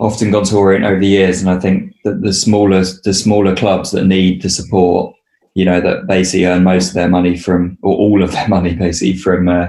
often 0.00 0.30
gone 0.30 0.44
to 0.44 0.56
Orient 0.56 0.84
over 0.84 1.00
the 1.00 1.06
years, 1.06 1.40
and 1.40 1.50
I 1.50 1.58
think 1.58 1.94
that 2.04 2.22
the 2.22 2.32
smaller 2.32 2.84
the 3.04 3.14
smaller 3.14 3.54
clubs 3.56 3.90
that 3.92 4.04
need 4.04 4.42
the 4.42 4.48
support, 4.50 5.14
you 5.54 5.64
know, 5.64 5.80
that 5.80 6.06
basically 6.06 6.46
earn 6.46 6.64
most 6.64 6.88
of 6.88 6.94
their 6.94 7.08
money 7.08 7.36
from 7.36 7.76
or 7.82 7.94
all 7.96 8.22
of 8.22 8.32
their 8.32 8.48
money 8.56 8.74
basically 8.74 9.16
from 9.16 9.48
uh, 9.48 9.68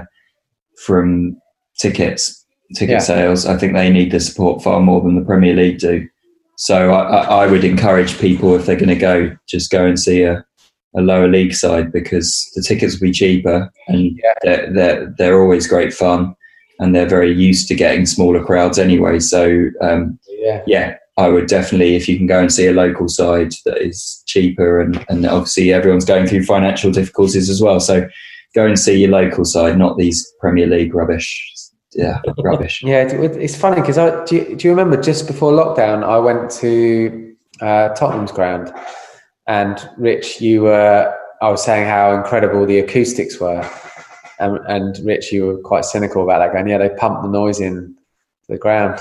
from 0.84 1.36
tickets, 1.78 2.44
ticket 2.74 2.94
Yeah. 2.94 2.98
sales. 2.98 3.46
I 3.46 3.56
think 3.56 3.72
they 3.74 3.90
need 3.90 4.12
the 4.12 4.20
support 4.20 4.62
far 4.62 4.80
more 4.80 5.00
than 5.00 5.14
the 5.16 5.24
Premier 5.24 5.54
League 5.54 5.78
do. 5.78 6.06
So 6.56 6.90
I, 6.92 7.44
I, 7.44 7.46
would 7.46 7.64
encourage 7.64 8.18
people 8.18 8.54
if 8.54 8.66
they're 8.66 8.76
going 8.76 8.90
to 8.90 8.94
go, 8.94 9.34
just 9.48 9.70
go 9.70 9.86
and 9.86 9.98
see 9.98 10.24
a, 10.24 10.44
a 10.94 11.00
lower 11.00 11.26
league 11.26 11.54
side 11.54 11.90
because 11.90 12.50
the 12.54 12.62
tickets 12.62 12.94
will 13.00 13.08
be 13.08 13.12
cheaper 13.12 13.70
and 13.88 14.18
Yeah. 14.22 14.34
they're, 14.42 14.72
they're 14.74 15.14
they're 15.16 15.40
always 15.42 15.66
great 15.66 15.94
fun 15.94 16.34
and 16.80 16.94
they're 16.94 17.08
very 17.08 17.32
used 17.32 17.68
to 17.68 17.74
getting 17.74 18.06
smaller 18.06 18.44
crowds 18.44 18.78
anyway. 18.78 19.20
So 19.20 19.68
um, 19.80 20.18
Yeah, 20.28 20.62
yeah, 20.66 20.96
I 21.16 21.28
would 21.28 21.46
definitely 21.46 21.94
if 21.94 22.08
you 22.08 22.16
can 22.16 22.26
go 22.26 22.40
and 22.40 22.52
see 22.52 22.66
a 22.66 22.72
local 22.72 23.08
side 23.08 23.52
that 23.66 23.78
is 23.78 24.22
cheaper 24.26 24.80
and, 24.80 25.04
and 25.08 25.26
obviously 25.26 25.72
everyone's 25.72 26.04
going 26.04 26.26
through 26.26 26.44
financial 26.44 26.90
difficulties 26.90 27.48
as 27.48 27.62
well. 27.62 27.78
So 27.78 28.08
go 28.54 28.66
and 28.66 28.78
see 28.78 28.98
your 28.98 29.10
local 29.10 29.44
side, 29.44 29.78
not 29.78 29.98
these 29.98 30.26
Premier 30.40 30.66
League 30.66 30.94
rubbish. 30.94 31.46
Yeah, 31.92 32.20
rubbish. 32.38 32.82
yeah. 32.84 33.08
It's 33.10 33.56
funny 33.56 33.80
because 33.80 33.98
I 33.98 34.24
do. 34.24 34.36
You, 34.36 34.56
do 34.56 34.68
you 34.68 34.70
remember 34.70 35.00
just 35.00 35.26
before 35.26 35.52
lockdown, 35.52 36.04
I 36.04 36.18
went 36.18 36.50
to 36.52 37.34
uh, 37.60 37.88
Tottenham's 37.90 38.32
ground, 38.32 38.72
and 39.46 39.88
Rich, 39.98 40.40
you 40.40 40.62
were. 40.62 41.14
I 41.42 41.50
was 41.50 41.64
saying 41.64 41.88
how 41.88 42.14
incredible 42.14 42.66
the 42.66 42.78
acoustics 42.78 43.40
were, 43.40 43.68
and, 44.40 44.58
and 44.66 44.98
Rich, 45.06 45.32
you 45.32 45.46
were 45.46 45.58
quite 45.58 45.84
cynical 45.84 46.22
about 46.22 46.38
that. 46.38 46.52
Going, 46.52 46.68
yeah, 46.68 46.78
they 46.78 46.88
pumped 46.90 47.22
the 47.22 47.28
noise 47.28 47.60
in 47.60 47.96
the 48.48 48.58
ground. 48.58 48.98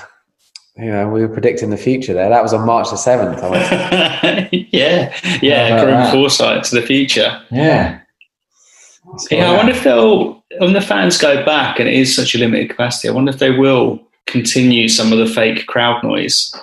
You 0.75 0.91
know, 0.91 1.10
we 1.10 1.22
were 1.22 1.34
predicting 1.34 1.72
the 1.72 1.77
future 1.77 2.13
there. 2.13 2.29
That 2.29 2.43
was 2.43 2.53
on 2.53 2.65
March 2.65 2.89
the 2.89 2.96
seventh. 2.96 3.39
I 3.43 3.50
went, 3.50 4.53
yeah, 4.74 5.13
yeah, 5.41 5.84
grim 5.84 6.12
foresight 6.12 6.63
to 6.65 6.75
the 6.75 6.86
future. 6.86 7.41
Yeah. 7.51 8.00
Yeah, 9.31 9.51
I 9.51 9.58
wonder 9.58 9.72
if 9.72 9.84
they'll, 9.84 10.43
when 10.60 10.74
the 10.74 10.81
fans 10.81 11.17
go 11.17 11.43
back 11.43 11.79
and 11.79 11.89
it 11.89 11.96
is 11.96 12.15
such 12.15 12.36
a 12.36 12.38
limited 12.38 12.69
capacity, 12.69 13.10
I 13.10 13.12
wonder 13.12 13.31
if 13.31 13.39
they 13.39 13.50
will 13.50 14.00
continue 14.27 14.88
some 14.88 15.12
of 15.12 15.17
the 15.17 15.25
fake 15.25 15.65
crowd 15.65 16.03
noise. 16.03 16.53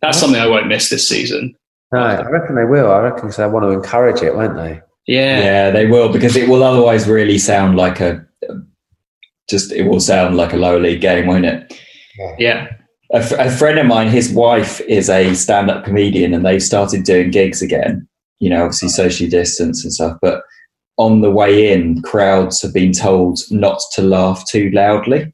That's 0.00 0.18
something 0.18 0.40
I 0.40 0.48
won't 0.48 0.66
miss 0.66 0.90
this 0.90 1.08
season. 1.08 1.54
no, 1.92 2.00
I 2.00 2.28
reckon 2.28 2.56
they 2.56 2.64
will. 2.64 2.90
I 2.90 2.98
reckon 2.98 3.22
because 3.22 3.36
they 3.36 3.46
want 3.46 3.64
to 3.64 3.70
encourage 3.70 4.20
it, 4.20 4.34
won't 4.34 4.56
they? 4.56 4.82
Yeah. 5.06 5.40
Yeah, 5.40 5.70
they 5.70 5.86
will 5.86 6.12
because 6.12 6.36
it 6.36 6.48
will 6.48 6.62
otherwise 6.62 7.08
really 7.08 7.38
sound 7.38 7.76
like 7.76 8.00
a 8.00 8.24
just 9.50 9.72
it 9.72 9.84
will 9.88 10.00
sound 10.00 10.36
like 10.36 10.52
a 10.52 10.56
lower 10.56 10.78
league 10.80 11.00
game, 11.00 11.26
won't 11.26 11.44
it? 11.44 11.74
Yeah. 12.38 12.68
A, 13.12 13.16
f- 13.16 13.32
a 13.32 13.50
friend 13.50 13.78
of 13.78 13.86
mine, 13.86 14.08
his 14.08 14.32
wife 14.32 14.80
is 14.82 15.10
a 15.10 15.34
stand-up 15.34 15.84
comedian, 15.84 16.32
and 16.32 16.46
they've 16.46 16.62
started 16.62 17.04
doing 17.04 17.30
gigs 17.30 17.60
again. 17.60 18.06
You 18.38 18.48
know, 18.50 18.62
obviously 18.64 18.88
socially 18.88 19.28
distance 19.28 19.84
and 19.84 19.92
stuff, 19.92 20.16
but 20.22 20.42
on 20.98 21.20
the 21.20 21.30
way 21.30 21.72
in, 21.72 22.00
crowds 22.02 22.62
have 22.62 22.72
been 22.72 22.92
told 22.92 23.40
not 23.50 23.80
to 23.94 24.02
laugh 24.02 24.44
too 24.48 24.70
loudly 24.70 25.32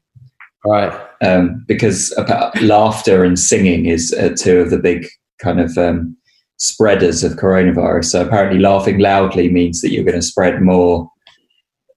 Right. 0.65 0.91
um, 1.21 1.63
because 1.67 2.13
about 2.17 2.59
laughter 2.61 3.23
and 3.23 3.37
singing 3.39 3.85
is 3.85 4.13
uh, 4.13 4.35
two 4.37 4.59
of 4.59 4.69
the 4.71 4.77
big 4.77 5.05
kind 5.41 5.59
of 5.59 5.77
um, 5.77 6.15
spreaders 6.59 7.23
of 7.23 7.33
coronavirus. 7.33 8.05
So 8.05 8.25
apparently, 8.25 8.59
laughing 8.59 8.99
loudly 8.99 9.49
means 9.49 9.81
that 9.81 9.91
you're 9.91 10.03
going 10.03 10.15
to 10.15 10.21
spread 10.21 10.61
more 10.61 11.09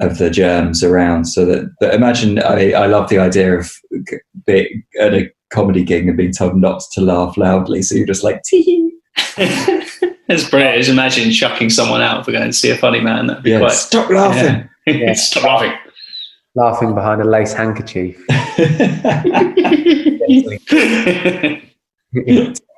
of 0.01 0.19
the 0.19 0.31
germs 0.31 0.83
around. 0.83 1.27
So 1.27 1.45
that, 1.47 1.71
but 1.79 1.95
imagine, 1.95 2.41
I, 2.43 2.73
I 2.73 2.87
love 2.87 3.09
the 3.09 3.19
idea 3.19 3.59
of 3.59 3.71
g- 4.09 4.17
being 4.47 4.83
at 4.99 5.15
a 5.15 5.31
comedy 5.53 5.85
gig 5.85 6.09
and 6.09 6.17
being 6.17 6.33
told 6.33 6.57
not 6.57 6.83
to 6.93 7.01
laugh 7.01 7.37
loudly. 7.37 7.83
So 7.83 7.95
you're 7.95 8.07
just 8.07 8.25
like, 8.25 8.43
tee. 8.43 8.91
It's 9.37 10.49
brilliant. 10.51 10.79
Just 10.79 10.91
imagine 10.91 11.31
chucking 11.31 11.71
someone 11.71 12.01
out 12.03 12.25
for 12.25 12.33
going 12.33 12.47
to 12.47 12.53
see 12.53 12.71
a 12.71 12.77
funny 12.77 13.01
man. 13.01 13.27
That'd 13.29 13.45
be 13.45 13.51
Yeah, 13.51 13.59
quite. 13.61 13.73
stop 13.73 14.11
laughing. 14.11 14.69
Yeah. 14.87 15.13
Stop 15.17 15.45
laughing. 15.45 15.73
Laughing 16.57 16.95
behind 16.95 17.21
a 17.23 17.25
lace 17.25 17.53
handkerchief. 17.53 18.17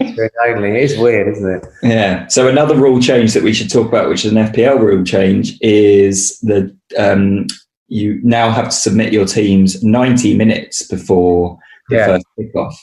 only. 0.00 0.70
It 0.70 0.76
is 0.90 0.98
weird, 0.98 1.28
isn't 1.28 1.50
it? 1.56 1.66
Yeah. 1.82 2.26
So 2.28 2.48
another 2.48 2.76
rule 2.76 3.00
change 3.00 3.32
that 3.34 3.42
we 3.42 3.52
should 3.52 3.70
talk 3.70 3.86
about, 3.88 4.08
which 4.08 4.24
is 4.24 4.32
an 4.32 4.38
FPL 4.38 4.80
rule 4.80 5.04
change, 5.04 5.58
is 5.60 6.38
that 6.40 6.74
um, 6.98 7.46
you 7.88 8.20
now 8.22 8.50
have 8.50 8.66
to 8.66 8.70
submit 8.72 9.12
your 9.12 9.26
teams 9.26 9.82
90 9.84 10.36
minutes 10.36 10.86
before 10.86 11.58
the 11.88 11.96
Yeah. 11.96 12.06
first 12.06 12.24
kickoff, 12.38 12.74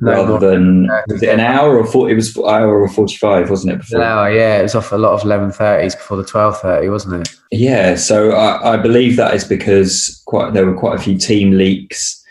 No, 0.00 0.12
rather 0.12 0.50
than 0.50 0.86
no, 0.86 1.02
was 1.08 1.22
it 1.22 1.28
an 1.30 1.40
hour 1.40 1.76
or 1.76 1.84
four, 1.86 2.08
it 2.10 2.14
was 2.14 2.34
an 2.36 2.44
hour 2.44 2.80
or 2.80 2.88
45, 2.88 3.50
wasn't 3.50 3.74
it? 3.74 3.92
an 3.92 4.02
hour, 4.02 4.30
yeah. 4.32 4.58
It 4.58 4.62
was 4.62 4.74
off 4.74 4.92
a 4.92 4.96
lot 4.96 5.12
of 5.14 5.22
11.30s 5.22 5.94
before 5.96 6.16
the 6.16 6.22
12.30, 6.24 6.90
wasn't 6.90 7.22
it? 7.26 7.34
Yeah, 7.50 7.96
so 7.96 8.30
I, 8.32 8.74
I 8.74 8.76
believe 8.76 9.16
that 9.16 9.34
is 9.34 9.44
because 9.44 10.22
quite 10.26 10.52
there 10.54 10.64
were 10.66 10.76
quite 10.78 10.98
a 10.98 11.02
few 11.02 11.18
team 11.18 11.52
leaks, 11.52 12.22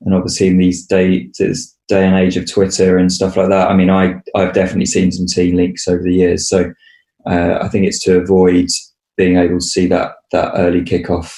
and 0.00 0.14
obviously 0.14 0.46
in 0.48 0.58
these 0.58 0.86
day 0.86 1.28
this 1.38 1.74
day 1.88 2.06
and 2.06 2.14
age 2.16 2.36
of 2.36 2.50
Twitter 2.50 2.98
and 2.98 3.10
stuff 3.10 3.36
like 3.36 3.48
that. 3.48 3.68
I 3.68 3.74
mean, 3.74 3.90
I 3.90 4.20
I've 4.34 4.52
definitely 4.52 4.86
seen 4.86 5.10
some 5.10 5.26
team 5.26 5.56
leaks 5.56 5.88
over 5.88 6.02
the 6.02 6.14
years, 6.14 6.48
so 6.48 6.72
uh, 7.26 7.58
I 7.60 7.68
think 7.68 7.86
it's 7.86 8.00
to 8.04 8.18
avoid 8.18 8.68
being 9.16 9.36
able 9.36 9.58
to 9.58 9.64
see 9.64 9.86
that 9.88 10.12
that 10.32 10.52
early 10.56 10.82
kickoff 10.82 11.34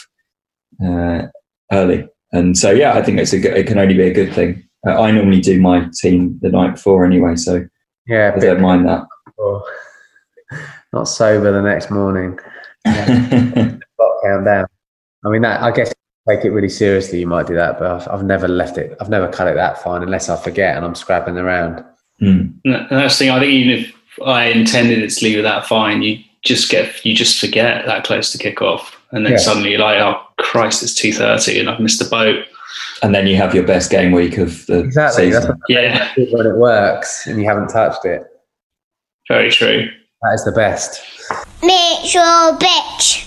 uh, 0.85 1.27
early, 1.73 2.09
and 2.33 2.57
so 2.59 2.71
yeah, 2.71 2.95
I 2.95 3.03
think 3.03 3.19
it's 3.19 3.33
a 3.33 3.39
good, 3.39 3.57
it 3.57 3.67
can 3.67 3.79
only 3.79 3.95
be 3.95 4.09
a 4.09 4.13
good 4.15 4.35
thing. 4.35 4.63
Uh, 4.87 5.01
I 5.01 5.11
normally 5.11 5.41
do 5.41 5.61
my 5.61 5.89
team 6.01 6.39
the 6.43 6.51
night 6.51 6.75
before 6.75 7.05
anyway, 7.05 7.37
so 7.37 7.65
Yeah, 8.07 8.33
I 8.35 8.39
don't 8.39 8.61
mind 8.61 8.87
that. 8.89 9.05
before. 9.27 9.63
Not 10.93 11.05
sober 11.05 11.53
the 11.53 11.63
next 11.63 11.91
morning. 11.91 12.37
Clock 12.85 14.23
count 14.25 14.45
down. 14.45 14.67
I 15.25 15.29
mean, 15.29 15.43
that 15.43 15.63
I 15.63 15.71
guess 15.71 15.93
take 16.37 16.45
it 16.45 16.51
really 16.51 16.69
seriously, 16.69 17.21
you 17.21 17.27
might 17.27 17.47
do 17.47 17.55
that, 17.55 17.79
but 17.79 17.91
I've, 17.91 18.09
I've 18.09 18.25
never 18.25 18.49
left 18.49 18.79
it. 18.79 18.97
I've 19.01 19.09
never 19.09 19.29
cut 19.29 19.49
it 19.49 19.55
that 19.55 19.83
fine 19.83 20.03
unless 20.03 20.29
I 20.29 20.37
forget 20.37 20.77
and 20.77 20.85
I'm 20.85 20.95
scrabbling 20.95 21.39
around. 21.39 21.85
Hmm. 22.19 22.49
And 22.65 22.87
that's 22.91 23.19
the 23.19 23.25
thing. 23.27 23.31
I 23.31 23.41
think 23.41 23.53
even 23.53 23.85
if 23.85 23.95
I 24.27 24.45
intended 24.47 24.99
it 24.99 25.11
to 25.11 25.25
leave 25.25 25.39
it 25.39 25.43
that 25.43 25.67
fine, 25.67 26.03
you 26.03 26.23
just 26.43 26.71
get 26.71 27.05
you 27.05 27.15
just 27.15 27.39
forget 27.39 27.85
that 27.87 28.05
close 28.05 28.33
to 28.33 28.39
kick 28.39 28.63
off, 28.63 28.99
and 29.13 29.25
then 29.25 29.33
Yeah. 29.33 29.39
suddenly 29.39 29.71
you're 29.73 29.81
like, 29.81 29.99
oh 30.01 30.21
Christ, 30.39 30.83
it's 30.83 30.95
two 30.95 31.13
thirty, 31.13 31.59
and 31.61 31.69
I've 31.69 31.81
missed 31.81 31.99
the 32.03 32.09
boat. 32.09 32.45
And 33.03 33.15
then 33.15 33.27
you 33.27 33.37
have 33.37 33.55
your 33.55 33.65
best 33.67 33.91
game 33.91 34.13
week 34.13 34.37
of 34.39 34.67
the 34.67 34.81
Exactly. 34.81 35.33
Season. 35.33 35.49
what 35.51 35.59
Yeah, 35.69 36.09
when 36.33 36.47
it 36.47 36.57
works 36.57 37.27
and 37.27 37.39
you 37.41 37.47
haven't 37.49 37.69
touched 37.69 38.05
it. 38.05 38.23
very 39.29 39.51
true. 39.51 39.89
That 40.23 40.35
is 40.35 40.45
the 40.45 40.53
best. 40.53 41.01
Meet 41.63 42.13
your 42.15 42.59
bitch. 42.59 43.27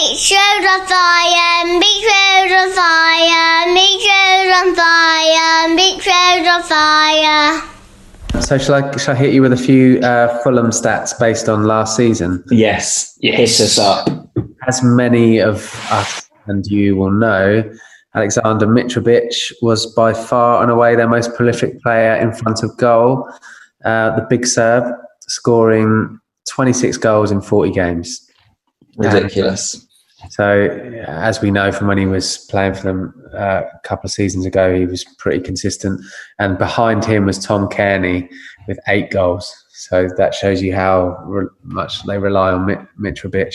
Meet 0.00 0.16
shows 0.16 0.64
on 0.64 0.86
fire. 0.86 1.78
Meet 1.78 2.02
shows 2.08 2.52
on 2.56 2.72
fire. 2.72 3.74
Meet 3.74 4.00
shows 4.00 4.50
on 4.56 4.74
fire. 4.74 5.74
Meet 5.74 6.02
shows 6.02 6.46
on 6.48 6.62
fire. 6.62 8.40
So 8.40 8.56
shall 8.56 8.76
I, 8.76 8.96
shall 8.96 9.14
I 9.14 9.18
hit 9.18 9.34
you 9.34 9.42
with 9.42 9.52
a 9.52 9.58
few 9.58 9.98
uh, 10.00 10.38
Fulham 10.42 10.68
stats 10.70 11.12
based 11.20 11.50
on 11.50 11.64
last 11.64 11.96
season? 11.96 12.42
Yes, 12.50 13.14
Yes. 13.20 13.58
hit 13.58 13.66
us 13.66 13.78
up. 13.78 14.08
As 14.66 14.82
many 14.82 15.38
of 15.38 15.70
us 15.90 16.30
and 16.46 16.64
you 16.68 16.96
will 16.96 17.10
know, 17.10 17.62
Alexander 18.14 18.66
Mitrovic 18.66 19.52
was 19.60 19.84
by 19.94 20.14
far 20.14 20.62
and 20.62 20.70
away 20.72 20.96
their 20.96 21.08
most 21.10 21.34
prolific 21.34 21.78
player 21.82 22.14
in 22.14 22.32
front 22.32 22.62
of 22.62 22.74
goal. 22.78 23.28
Uh, 23.84 24.16
the 24.16 24.26
big 24.30 24.46
Serb 24.46 24.94
scoring 25.28 26.18
26 26.48 26.96
goals 26.96 27.30
in 27.30 27.42
40 27.42 27.70
games. 27.72 28.26
Ridiculous. 28.96 29.86
So, 30.28 30.68
as 31.06 31.40
we 31.40 31.50
know 31.50 31.72
from 31.72 31.86
when 31.88 31.98
he 31.98 32.06
was 32.06 32.38
playing 32.50 32.74
for 32.74 32.82
them 32.82 33.14
uh, 33.34 33.62
a 33.74 33.78
couple 33.84 34.06
of 34.06 34.12
seasons 34.12 34.44
ago, 34.46 34.76
he 34.76 34.84
was 34.86 35.02
pretty 35.18 35.40
consistent. 35.40 36.00
And 36.38 36.58
behind 36.58 37.04
him 37.04 37.26
was 37.26 37.38
Tom 37.38 37.68
Cairney 37.68 38.28
with 38.68 38.78
eight 38.88 39.10
goals. 39.10 39.52
So 39.72 40.08
that 40.18 40.34
shows 40.34 40.60
you 40.60 40.74
how 40.74 41.16
re- 41.24 41.46
much 41.62 42.02
they 42.04 42.18
rely 42.18 42.52
on 42.52 42.66
Mit- 42.66 42.86
Mitrovic. 43.00 43.54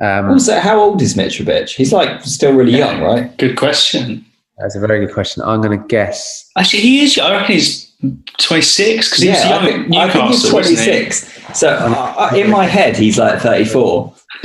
Um, 0.00 0.30
Also, 0.30 0.60
how 0.60 0.78
old 0.80 1.02
is 1.02 1.14
Mitrovic? 1.14 1.70
He's 1.74 1.92
like 1.92 2.22
still 2.22 2.52
really 2.54 2.76
young, 2.78 3.00
right? 3.10 3.36
Good 3.36 3.56
question. 3.56 4.24
that's 4.58 4.76
a 4.76 4.80
very 4.80 5.04
good 5.04 5.12
question. 5.12 5.42
I'm 5.42 5.60
going 5.60 5.76
to 5.78 5.86
guess. 5.88 6.48
Actually, 6.56 6.82
he 6.82 7.00
is. 7.02 7.18
I 7.18 7.32
reckon 7.32 7.56
he's 7.56 7.90
twenty 8.38 8.62
six 8.62 9.08
because 9.10 9.22
he 9.24 9.28
was 9.30 9.40
I 9.40 9.48
young 9.48 9.64
think, 9.64 9.96
at 9.96 10.08
I 10.08 10.10
think 10.12 10.24
he's 10.28 10.44
Newcastle. 10.44 10.56
wasn't 10.56 10.78
he? 10.78 10.84
26. 10.86 11.58
So 11.58 11.68
uh, 11.68 12.30
in 12.34 12.48
my 12.48 12.64
head, 12.64 12.96
he's 12.96 13.18
like 13.18 13.40
34, 13.40 14.14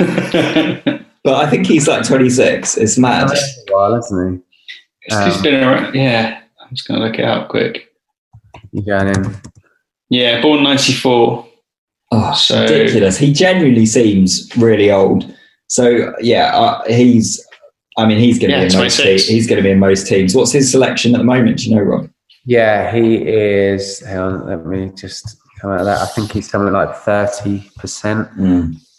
but 1.26 1.44
I 1.44 1.50
think 1.50 1.66
he's 1.66 1.86
like 1.88 2.06
26. 2.06 2.76
It's 2.78 2.96
mad. 2.96 3.28
That's 3.28 3.58
a 3.68 3.72
while, 3.74 3.94
isn't 3.96 4.42
He's 5.08 5.42
been 5.42 5.62
around. 5.62 5.94
Yeah, 5.94 6.40
I'm 6.60 6.74
just 6.74 6.86
gonna 6.88 7.04
look 7.04 7.18
it 7.18 7.24
up 7.24 7.48
quick. 7.48 7.88
You're 8.72 8.84
going 8.98 9.14
in. 9.14 9.36
Yeah, 10.08 10.40
born 10.40 10.62
ninety 10.62 10.92
four. 10.92 11.46
Oh, 12.12 12.32
So- 12.34 12.62
ridiculous. 12.62 13.18
He 13.18 13.32
genuinely 13.32 13.86
seems 13.86 14.48
really 14.56 14.90
old. 14.90 15.32
So 15.68 16.14
yeah, 16.20 16.56
uh, 16.56 16.82
he's. 16.88 17.44
I 17.98 18.04
mean, 18.06 18.18
he's 18.18 18.38
going 18.38 18.50
to 18.50 18.56
Yeah, 18.58 18.68
be 18.68 18.74
in 18.74 18.78
most. 18.78 18.96
26. 18.98 19.26
Te- 19.26 19.32
he's 19.32 19.46
going 19.46 19.56
to 19.56 19.62
be 19.62 19.70
in 19.70 19.78
most 19.78 20.06
teams. 20.06 20.34
What's 20.34 20.52
his 20.52 20.70
selection 20.70 21.14
at 21.14 21.18
the 21.18 21.24
moment? 21.24 21.56
Do 21.58 21.70
you 21.70 21.76
know, 21.76 21.80
Rob? 21.82 22.10
Yeah, 22.44 22.92
he 22.94 23.16
is. 23.26 24.00
Hang 24.00 24.18
on, 24.18 24.46
let 24.46 24.66
me 24.66 24.90
just 24.94 25.38
come 25.66 25.74
out 25.74 25.80
of 25.80 25.86
that. 25.86 26.00
I 26.00 26.06
think 26.06 26.32
he's 26.32 26.48
something 26.48 26.72
like 26.72 26.90
30%. 26.90 28.38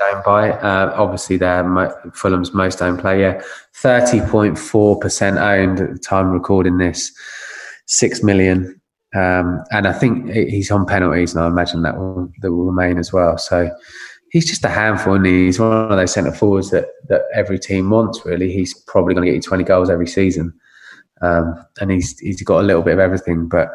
owned 0.02 0.24
by. 0.24 0.52
Uh, 0.52 0.94
obviously, 0.96 1.38
they're 1.38 1.64
mo- 1.64 1.96
Fulham's 2.14 2.54
most 2.54 2.82
owned 2.82 3.00
player. 3.00 3.44
Thirty 3.74 4.22
point 4.22 4.58
four 4.58 5.00
percent 5.00 5.38
owned 5.38 5.80
at 5.80 5.92
the 5.94 6.00
time 6.00 6.28
of 6.28 6.34
recording 6.34 6.78
this. 6.78 7.12
Six 7.86 8.22
million, 8.22 8.80
um, 9.16 9.64
and 9.72 9.88
I 9.88 9.94
think 9.94 10.30
he's 10.30 10.72
on 10.72 10.86
penalties, 10.86 11.34
and 11.34 11.44
I 11.44 11.48
imagine 11.48 11.84
that 11.84 11.98
will 11.98 12.32
that 12.42 12.52
will 12.52 12.66
remain 12.66 12.98
as 12.98 13.14
well. 13.14 13.38
So 13.38 13.72
he's 14.32 14.46
just 14.46 14.66
a 14.66 14.70
handful, 14.70 15.14
and 15.14 15.26
he? 15.26 15.46
he's 15.46 15.60
one 15.60 15.72
of 15.72 15.98
those 15.98 16.14
centre 16.14 16.32
forwards 16.32 16.70
that 16.72 16.88
that 17.08 17.24
every 17.34 17.60
team 17.60 17.90
wants. 17.90 18.26
Really, 18.26 18.52
he's 18.52 18.74
probably 18.74 19.14
going 19.14 19.26
to 19.26 19.32
get 19.32 19.36
you 19.36 19.42
twenty 19.42 19.64
goals 19.64 19.90
every 19.90 20.08
season. 20.08 20.54
Um, 21.22 21.66
and 21.82 21.90
he's 21.90 22.20
he's 22.20 22.44
got 22.44 22.60
a 22.60 22.68
little 22.68 22.84
bit 22.84 22.94
of 22.94 23.00
everything, 23.00 23.48
but 23.48 23.70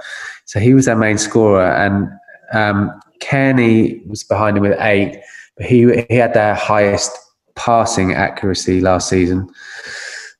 so 0.45 0.61
he 0.61 0.75
was 0.75 0.85
their 0.85 0.97
main 0.97 1.19
scorer, 1.19 1.73
and 1.73 2.09
um, 2.53 3.01
Cairney 3.21 4.07
was 4.07 4.25
behind 4.25 4.57
him 4.57 4.63
with 4.63 4.79
eight 4.81 5.23
but 5.57 5.67
he 5.67 6.05
he 6.09 6.17
had 6.17 6.35
their 6.35 6.55
highest 6.55 7.17
passing 7.55 8.15
accuracy 8.15 8.81
last 8.81 9.09
season, 9.09 9.49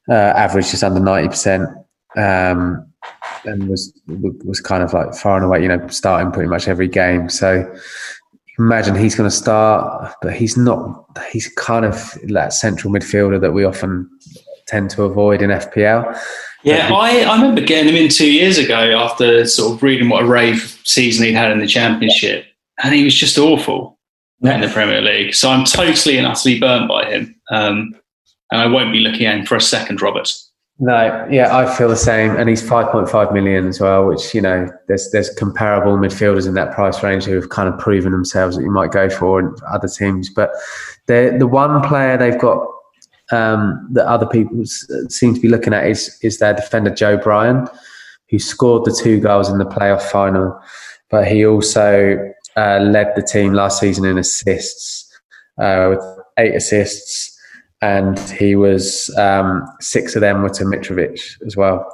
uh, 0.09 0.33
average 0.37 0.71
just 0.71 0.83
under 0.83 1.01
ninety 1.01 1.29
percent, 1.29 1.69
um, 2.17 2.87
and 3.45 3.69
was 3.69 3.93
was 4.09 4.61
kind 4.61 4.83
of 4.83 4.93
like 4.93 5.15
far 5.15 5.37
and 5.37 5.45
away, 5.45 5.63
you 5.63 5.69
know, 5.69 5.87
starting 5.89 6.33
pretty 6.33 6.49
much 6.49 6.69
every 6.69 6.89
game. 6.89 7.29
So 7.29 7.71
imagine 8.59 8.95
he's 8.95 9.15
going 9.15 9.29
to 9.29 9.37
start, 9.37 10.15
but 10.23 10.35
he's 10.35 10.57
not. 10.57 11.07
He's 11.31 11.49
kind 11.49 11.85
of 11.85 12.17
that 12.29 12.53
central 12.53 12.93
midfielder 12.93 13.41
that 13.41 13.53
we 13.53 13.65
often 13.65 14.09
tend 14.73 14.91
to 14.91 15.03
avoid 15.03 15.43
in 15.43 15.51
FPL. 15.51 16.19
Yeah, 16.65 16.91
I, 16.93 17.23
I 17.23 17.35
remember 17.35 17.61
getting 17.61 17.93
him 17.93 17.97
in 18.01 18.09
two 18.09 18.31
years 18.33 18.57
ago 18.57 18.97
after 18.97 19.47
sort 19.47 19.75
of 19.75 19.83
reading 19.83 20.09
what 20.09 20.23
a 20.23 20.27
rave 20.27 20.81
season 20.85 21.27
he'd 21.27 21.35
had 21.35 21.51
in 21.51 21.59
the 21.59 21.67
championship, 21.67 22.47
and 22.83 22.95
he 22.95 23.05
was 23.05 23.15
just 23.15 23.37
awful 23.37 23.99
in 24.43 24.61
the 24.61 24.69
Premier 24.69 25.01
League. 25.01 25.35
So 25.35 25.51
I'm 25.51 25.65
totally 25.65 26.19
and 26.19 26.27
utterly 26.27 26.59
burnt 26.61 26.89
by 26.89 27.11
him, 27.11 27.35
um, 27.51 27.95
and 28.51 28.61
I 28.61 28.67
won't 28.67 28.93
be 28.93 29.01
looking 29.01 29.27
at 29.27 29.39
him 29.39 29.47
for 29.47 29.57
a 29.57 29.61
second, 29.61 30.01
Robert. 30.01 30.33
No, 30.79 31.29
yeah, 31.31 31.57
I 31.57 31.73
feel 31.77 31.89
the 31.89 31.97
same, 31.97 32.37
and 32.37 32.49
he's 32.49 32.67
five 32.67 32.91
point 32.91 33.09
five 33.09 33.33
million 33.33 33.69
as 33.69 33.81
well. 33.81 34.07
Which 34.07 34.35
you 34.35 34.41
know, 34.41 34.69
there's 34.89 35.11
there's 35.11 35.31
comparable 35.35 35.97
midfielders 35.97 36.47
in 36.47 36.55
that 36.55 36.73
price 36.73 37.03
range 37.03 37.25
who 37.25 37.35
have 37.35 37.51
kind 37.51 37.69
of 37.69 37.79
proven 37.79 38.13
themselves 38.13 38.57
that 38.57 38.63
you 38.63 38.71
might 38.71 38.91
go 38.91 39.11
for 39.11 39.39
in 39.39 39.55
other 39.71 39.89
teams. 39.89 40.31
But 40.31 40.51
the 41.07 41.37
the 41.39 41.47
one 41.47 41.83
player 41.83 42.17
they've 42.17 42.41
got 42.41 42.67
um, 43.33 43.89
that 43.93 44.07
other 44.07 44.27
people 44.27 44.65
seem 44.65 45.35
to 45.35 45.41
be 45.41 45.49
looking 45.49 45.73
at 45.73 45.87
is 45.87 46.19
is 46.23 46.39
their 46.39 46.55
defender 46.55 46.91
Joe 46.91 47.17
Bryan, 47.17 47.67
who 48.31 48.39
scored 48.39 48.85
the 48.85 48.99
two 49.03 49.21
goals 49.21 49.51
in 49.51 49.59
the 49.59 49.65
playoff 49.65 50.03
final, 50.03 50.59
but 51.11 51.27
he 51.27 51.45
also 51.45 52.19
uh, 52.57 52.79
led 52.81 53.13
the 53.17 53.23
team 53.23 53.53
last 53.53 53.81
season 53.81 54.05
in 54.05 54.19
assists 54.19 55.11
uh, 55.59 55.89
with 55.91 56.05
eight 56.39 56.55
assists 56.55 57.33
and 57.83 58.19
he 58.31 58.55
was 58.55 59.15
um, 59.19 59.67
six 59.81 60.15
of 60.15 60.21
them 60.21 60.43
were 60.43 60.49
to 60.51 60.65
Mitrovic 60.65 61.21
as 61.45 61.57
well. 61.57 61.85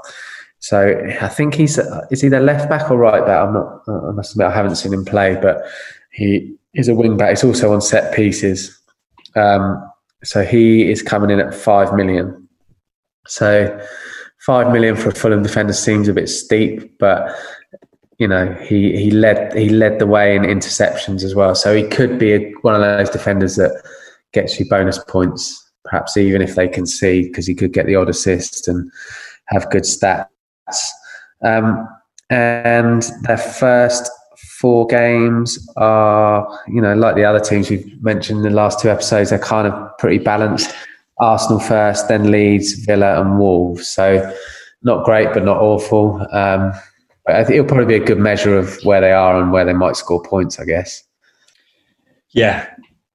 So 0.61 1.03
I 1.21 1.29
think 1.29 1.55
he's 1.55 1.79
is 2.11 2.21
he 2.21 2.29
left 2.29 2.69
back 2.69 2.91
or 2.91 2.99
right 2.99 3.25
back? 3.25 3.47
I'm 3.47 3.55
not. 3.55 3.83
I 3.89 4.13
must 4.13 4.33
admit 4.33 4.49
I 4.49 4.55
haven't 4.55 4.77
seen 4.77 4.93
him 4.93 5.05
play, 5.05 5.39
but 5.41 5.63
he 6.13 6.55
is 6.75 6.89
a 6.89 6.95
wing 6.95 7.17
back. 7.17 7.31
He's 7.31 7.45
also 7.45 7.73
on 7.73 7.81
set 7.81 8.15
pieces. 8.15 8.79
Um, 9.35 9.83
so 10.25 10.43
he 10.43 10.91
is 10.91 11.03
coming 11.03 11.31
in 11.31 11.41
at 11.41 11.55
five 11.55 11.95
million. 11.95 12.49
So 13.27 13.81
five 14.47 14.73
million 14.73 14.97
for 14.97 15.11
a 15.11 15.15
Fulham 15.15 15.43
defender 15.43 15.73
seems 15.73 16.09
a 16.09 16.13
bit 16.13 16.29
steep, 16.29 16.99
but 16.99 17.35
you 18.19 18.27
know 18.27 18.53
he 18.55 18.97
he 18.97 19.11
led 19.11 19.55
he 19.57 19.69
led 19.69 19.99
the 19.99 20.07
way 20.07 20.35
in 20.35 20.43
interceptions 20.43 21.23
as 21.23 21.35
well. 21.35 21.55
So 21.55 21.75
he 21.75 21.87
could 21.87 22.19
be 22.19 22.33
a, 22.33 22.53
one 22.63 22.75
of 22.75 22.81
those 22.81 23.11
defenders 23.11 23.57
that 23.57 23.83
gets 24.33 24.59
you 24.59 24.69
bonus 24.69 24.99
points 25.05 25.69
perhaps 25.89 26.17
even 26.17 26.43
if 26.43 26.55
they 26.55 26.69
can 26.69 26.87
see, 26.87 27.23
because 27.23 27.47
he 27.47 27.55
could 27.55 27.73
get 27.73 27.87
the 27.87 27.97
odd 27.97 28.09
assist 28.09 28.69
and 28.69 28.91
have 29.47 29.71
good 29.71 29.85
stats. 29.85 30.27
Um, 31.45 31.89
and 32.31 33.11
their 33.23 33.39
first 33.39 34.11
four 34.59 34.87
games 34.89 35.69
are, 35.77 36.61
you 36.67 36.81
know, 36.81 36.95
like 36.95 37.15
the 37.15 37.25
other 37.25 37.39
teams 37.39 37.71
we've 37.71 38.03
mentioned 38.03 38.39
in 38.39 38.43
the 38.43 38.51
last 38.51 38.81
two 38.81 38.91
episodes, 38.91 39.31
they're 39.31 39.39
kind 39.39 39.69
of 39.69 39.99
pretty 39.99 40.19
balanced. 40.19 40.75
Arsenal 41.21 41.61
first, 41.61 42.09
then 42.09 42.31
Leeds, 42.31 42.73
Villa, 42.85 43.21
and 43.21 43.39
Wolves. 43.39 43.87
So 43.87 44.33
not 44.83 45.05
great, 45.05 45.33
but 45.33 45.45
not 45.45 45.59
awful. 45.59 46.21
Um, 46.33 46.73
but 47.25 47.37
I 47.37 47.45
think 47.45 47.59
it'll 47.59 47.67
probably 47.67 47.99
be 47.99 48.03
a 48.03 48.07
good 48.07 48.19
measure 48.19 48.57
of 48.57 48.79
where 48.85 49.01
they 49.01 49.13
are 49.13 49.41
and 49.41 49.53
where 49.53 49.65
they 49.65 49.73
might 49.73 49.97
score 49.97 50.23
points. 50.23 50.59
I 50.59 50.65
guess. 50.65 51.05
Yeah, 52.31 52.69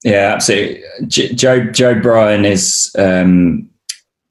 yeah, 0.03 0.33
absolutely. 0.35 0.83
Joe 1.07 1.63
Joe 1.71 1.99
Bryan 1.99 2.43
is 2.45 2.93
um, 2.97 3.69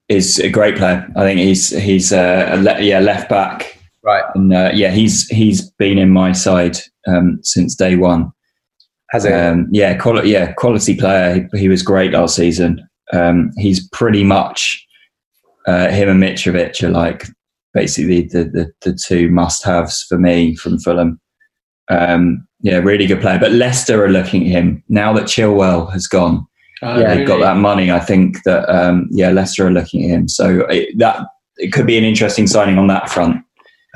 is 0.08 0.38
a 0.38 0.50
great 0.50 0.76
player. 0.76 1.10
I 1.16 1.22
think 1.22 1.40
he's 1.40 1.70
he's 1.70 2.12
uh, 2.12 2.50
a 2.52 2.56
le- 2.56 2.80
yeah 2.80 3.00
left 3.00 3.30
back. 3.30 3.78
Right. 4.02 4.24
And 4.34 4.52
uh, 4.52 4.70
yeah, 4.74 4.90
he's 4.90 5.28
he's 5.28 5.70
been 5.70 5.98
in 5.98 6.10
my 6.10 6.32
side 6.32 6.78
um, 7.06 7.38
since 7.42 7.74
day 7.74 7.96
one. 7.96 8.32
Has 9.10 9.24
it? 9.24 9.32
Um, 9.32 9.68
yeah, 9.70 9.94
quality. 9.94 10.30
Yeah, 10.30 10.52
quality 10.52 10.96
player. 10.96 11.46
He, 11.52 11.60
he 11.60 11.68
was 11.68 11.82
great 11.82 12.12
last 12.12 12.34
season. 12.34 12.86
Um, 13.12 13.50
he's 13.58 13.86
pretty 13.90 14.24
much 14.24 14.86
uh, 15.66 15.88
him 15.88 16.08
and 16.08 16.22
Mitrovic 16.22 16.82
are 16.82 16.90
like 16.90 17.26
basically 17.74 18.22
the 18.22 18.44
the, 18.44 18.72
the 18.82 18.94
two 18.94 19.30
must 19.30 19.64
haves 19.64 20.04
for 20.08 20.18
me 20.18 20.56
from 20.56 20.78
Fulham. 20.78 21.20
Um, 21.90 22.46
yeah, 22.60 22.78
really 22.78 23.06
good 23.06 23.20
player. 23.20 23.38
But 23.38 23.52
Leicester 23.52 24.02
are 24.04 24.10
looking 24.10 24.44
at 24.46 24.52
him 24.52 24.82
now 24.88 25.12
that 25.12 25.24
Chilwell 25.24 25.92
has 25.92 26.06
gone. 26.06 26.46
Uh, 26.82 26.86
yeah, 26.86 26.94
really? 26.94 27.16
they've 27.18 27.28
got 27.28 27.40
that 27.40 27.56
money. 27.56 27.90
I 27.90 28.00
think 28.00 28.42
that 28.44 28.68
um, 28.68 29.08
yeah, 29.10 29.30
Leicester 29.30 29.66
are 29.66 29.72
looking 29.72 30.04
at 30.04 30.10
him. 30.10 30.28
So 30.28 30.60
it, 30.70 30.96
that 30.98 31.26
it 31.58 31.72
could 31.72 31.86
be 31.86 31.98
an 31.98 32.04
interesting 32.04 32.46
signing 32.46 32.78
on 32.78 32.86
that 32.88 33.08
front. 33.10 33.44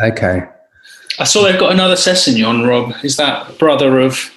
Okay. 0.02 0.42
I 1.18 1.25
saw 1.25 1.42
they've 1.44 1.58
got 1.58 1.73
another 1.73 1.94
Sessegnon, 1.94 2.66
Rob. 2.68 2.92
Is 3.02 3.16
that 3.16 3.58
brother 3.58 4.00
of 4.00 4.30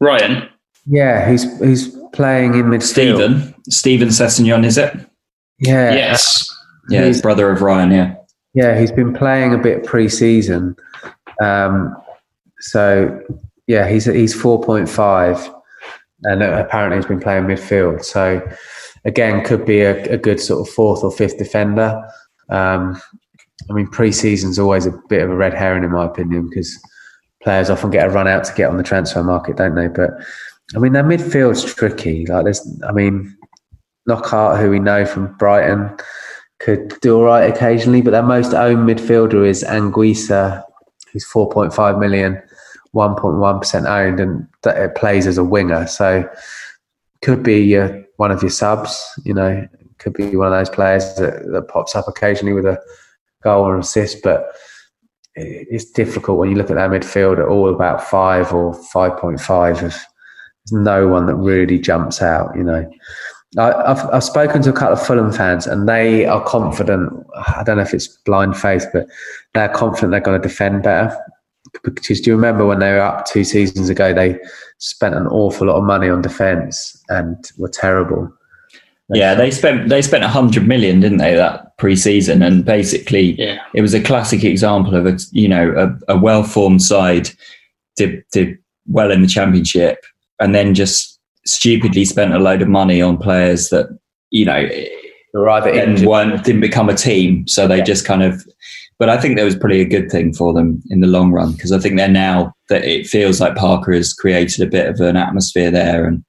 Ryan? 0.00 0.48
Yeah, 0.86 1.30
he's 1.30 1.58
he's 1.60 1.88
playing 2.12 2.54
in 2.54 2.66
midfield. 2.66 2.82
Steven 2.82 3.54
Steven 3.68 4.08
Sessegnon, 4.08 4.64
is 4.64 4.78
it? 4.78 4.94
Yeah. 5.58 5.92
Yes. 5.92 6.48
Yeah, 6.88 7.00
He's- 7.02 7.16
he's 7.16 7.22
brother 7.22 7.50
of 7.50 7.60
Ryan. 7.62 7.90
Yeah. 7.90 8.14
Yeah, 8.54 8.78
he's 8.80 8.90
been 8.92 9.12
playing 9.12 9.52
a 9.54 9.58
bit 9.58 9.84
pre-season. 9.84 10.74
Um, 11.40 11.94
so 12.60 13.20
yeah, 13.66 13.86
he's 13.88 14.06
he's 14.06 14.34
four 14.34 14.62
point 14.62 14.88
five, 14.88 15.36
and 16.24 16.42
apparently 16.42 16.96
he's 16.96 17.06
been 17.06 17.20
playing 17.20 17.44
midfield. 17.44 18.04
So 18.04 18.40
again, 19.04 19.44
could 19.44 19.64
be 19.66 19.80
a, 19.82 20.02
a 20.12 20.16
good 20.16 20.40
sort 20.40 20.66
of 20.66 20.72
fourth 20.74 21.04
or 21.04 21.10
fifth 21.12 21.38
defender. 21.38 22.02
Um, 22.48 23.00
I 23.70 23.72
mean, 23.72 23.86
pre-season's 23.88 24.58
always 24.58 24.86
a 24.86 24.92
bit 25.08 25.22
of 25.22 25.30
a 25.30 25.36
red 25.36 25.54
herring 25.54 25.84
in 25.84 25.90
my 25.90 26.06
opinion 26.06 26.48
because 26.48 26.78
players 27.42 27.70
often 27.70 27.90
get 27.90 28.06
a 28.06 28.10
run 28.10 28.28
out 28.28 28.44
to 28.44 28.54
get 28.54 28.70
on 28.70 28.76
the 28.76 28.82
transfer 28.82 29.22
market, 29.22 29.56
don't 29.56 29.74
they? 29.74 29.88
But 29.88 30.10
I 30.74 30.78
mean, 30.78 30.92
their 30.92 31.04
midfield's 31.04 31.72
tricky. 31.74 32.26
Like 32.26 32.44
there's, 32.44 32.82
I 32.86 32.92
mean, 32.92 33.36
Knockaert, 34.08 34.60
who 34.60 34.70
we 34.70 34.78
know 34.78 35.04
from 35.04 35.34
Brighton, 35.36 35.96
could 36.60 36.98
do 37.00 37.16
all 37.16 37.24
right 37.24 37.50
occasionally, 37.50 38.02
but 38.02 38.10
their 38.10 38.22
most 38.22 38.52
owned 38.52 38.88
midfielder 38.88 39.46
is 39.46 39.62
Anguissa, 39.64 40.64
who's 41.12 41.26
4.5 41.26 42.00
million, 42.00 42.42
1.1% 42.94 43.88
owned, 43.88 44.20
and 44.20 44.46
it 44.66 44.94
plays 44.94 45.26
as 45.26 45.38
a 45.38 45.44
winger. 45.44 45.86
So 45.86 46.28
could 47.22 47.42
be 47.42 47.62
your, 47.62 48.04
one 48.16 48.30
of 48.30 48.42
your 48.42 48.50
subs, 48.50 49.04
you 49.24 49.34
know, 49.34 49.66
could 49.98 50.14
be 50.14 50.36
one 50.36 50.48
of 50.48 50.52
those 50.52 50.70
players 50.70 51.14
that, 51.16 51.46
that 51.52 51.68
pops 51.68 51.94
up 51.94 52.08
occasionally 52.08 52.52
with 52.52 52.66
a 52.66 52.80
goal 53.42 53.64
or 53.64 53.78
assist, 53.78 54.22
but 54.22 54.46
it's 55.34 55.90
difficult 55.90 56.38
when 56.38 56.50
you 56.50 56.56
look 56.56 56.70
at 56.70 56.76
that 56.76 56.90
midfield 56.90 57.38
at 57.38 57.48
all 57.48 57.72
about 57.72 58.02
five 58.02 58.52
or 58.52 58.74
5.5 58.94 59.72
if 59.74 59.80
there's 59.80 60.04
no 60.72 61.06
one 61.06 61.26
that 61.26 61.36
really 61.36 61.78
jumps 61.78 62.20
out, 62.20 62.56
you 62.56 62.64
know. 62.64 62.90
I, 63.56 63.72
I've, 63.72 64.04
I've 64.10 64.24
spoken 64.24 64.60
to 64.62 64.70
a 64.70 64.72
couple 64.72 64.94
of 64.94 65.06
Fulham 65.06 65.32
fans, 65.32 65.66
and 65.66 65.88
they 65.88 66.26
are 66.26 66.44
confident. 66.44 67.12
I 67.34 67.62
don't 67.64 67.76
know 67.76 67.82
if 67.82 67.94
it's 67.94 68.08
blind 68.08 68.56
faith, 68.58 68.86
but 68.92 69.06
they're 69.54 69.70
confident 69.70 70.10
they're 70.10 70.20
going 70.20 70.40
to 70.40 70.46
defend 70.48 70.82
better. 70.82 71.16
Because 71.82 72.20
do 72.20 72.30
you 72.30 72.36
remember 72.36 72.66
when 72.66 72.78
they 72.78 72.92
were 72.92 73.00
up 73.00 73.26
two 73.26 73.44
seasons 73.44 73.88
ago? 73.88 74.12
They 74.12 74.38
spent 74.78 75.14
an 75.14 75.26
awful 75.26 75.66
lot 75.66 75.76
of 75.76 75.84
money 75.84 76.08
on 76.08 76.22
defence 76.22 77.02
and 77.08 77.36
were 77.56 77.68
terrible. 77.68 78.32
Yeah, 79.10 79.34
they 79.34 79.50
spent 79.50 79.88
they 79.88 80.02
spent 80.02 80.24
a 80.24 80.28
hundred 80.28 80.66
million, 80.68 81.00
didn't 81.00 81.18
they, 81.18 81.34
that 81.34 81.76
pre-season? 81.78 82.42
And 82.42 82.64
basically, 82.64 83.32
Yeah. 83.40 83.58
it 83.74 83.80
was 83.80 83.94
a 83.94 84.02
classic 84.02 84.44
example 84.44 84.94
of 84.94 85.06
a 85.06 85.18
you 85.32 85.48
know 85.48 85.72
a, 86.08 86.14
a 86.14 86.18
well-formed 86.18 86.82
side 86.82 87.30
did 87.96 88.22
did 88.32 88.58
well 88.86 89.10
in 89.10 89.22
the 89.22 89.28
championship, 89.28 90.04
and 90.40 90.54
then 90.54 90.74
just 90.74 91.18
stupidly 91.46 92.04
spent 92.04 92.34
a 92.34 92.38
load 92.38 92.60
of 92.60 92.68
money 92.68 93.00
on 93.00 93.16
players 93.16 93.70
that 93.70 93.86
you 94.30 94.44
know 94.44 94.68
They're 95.32 95.48
either 95.48 95.70
injured. 95.70 96.06
weren't 96.06 96.44
didn't 96.44 96.60
become 96.60 96.90
a 96.90 96.94
team. 96.94 97.46
So 97.48 97.66
they 97.66 97.80
just 97.82 98.04
kind 98.04 98.22
of. 98.22 98.44
But 98.98 99.08
I 99.08 99.16
think 99.16 99.36
that 99.36 99.44
was 99.44 99.54
probably 99.56 99.80
a 99.80 99.84
good 99.88 100.10
thing 100.10 100.34
for 100.34 100.52
them 100.52 100.82
in 100.90 101.00
the 101.00 101.06
long 101.06 101.30
run 101.30 101.52
because 101.52 101.70
I 101.70 101.78
think 101.78 101.96
they're 101.96 102.08
now 102.08 102.52
that 102.68 102.82
it 102.84 103.06
feels 103.06 103.40
like 103.40 103.54
Parker 103.54 103.92
has 103.92 104.12
created 104.12 104.60
a 104.66 104.70
bit 104.70 104.88
of 104.88 104.98
an 105.00 105.16
atmosphere 105.16 105.70
there, 105.70 106.04
and 106.04 106.24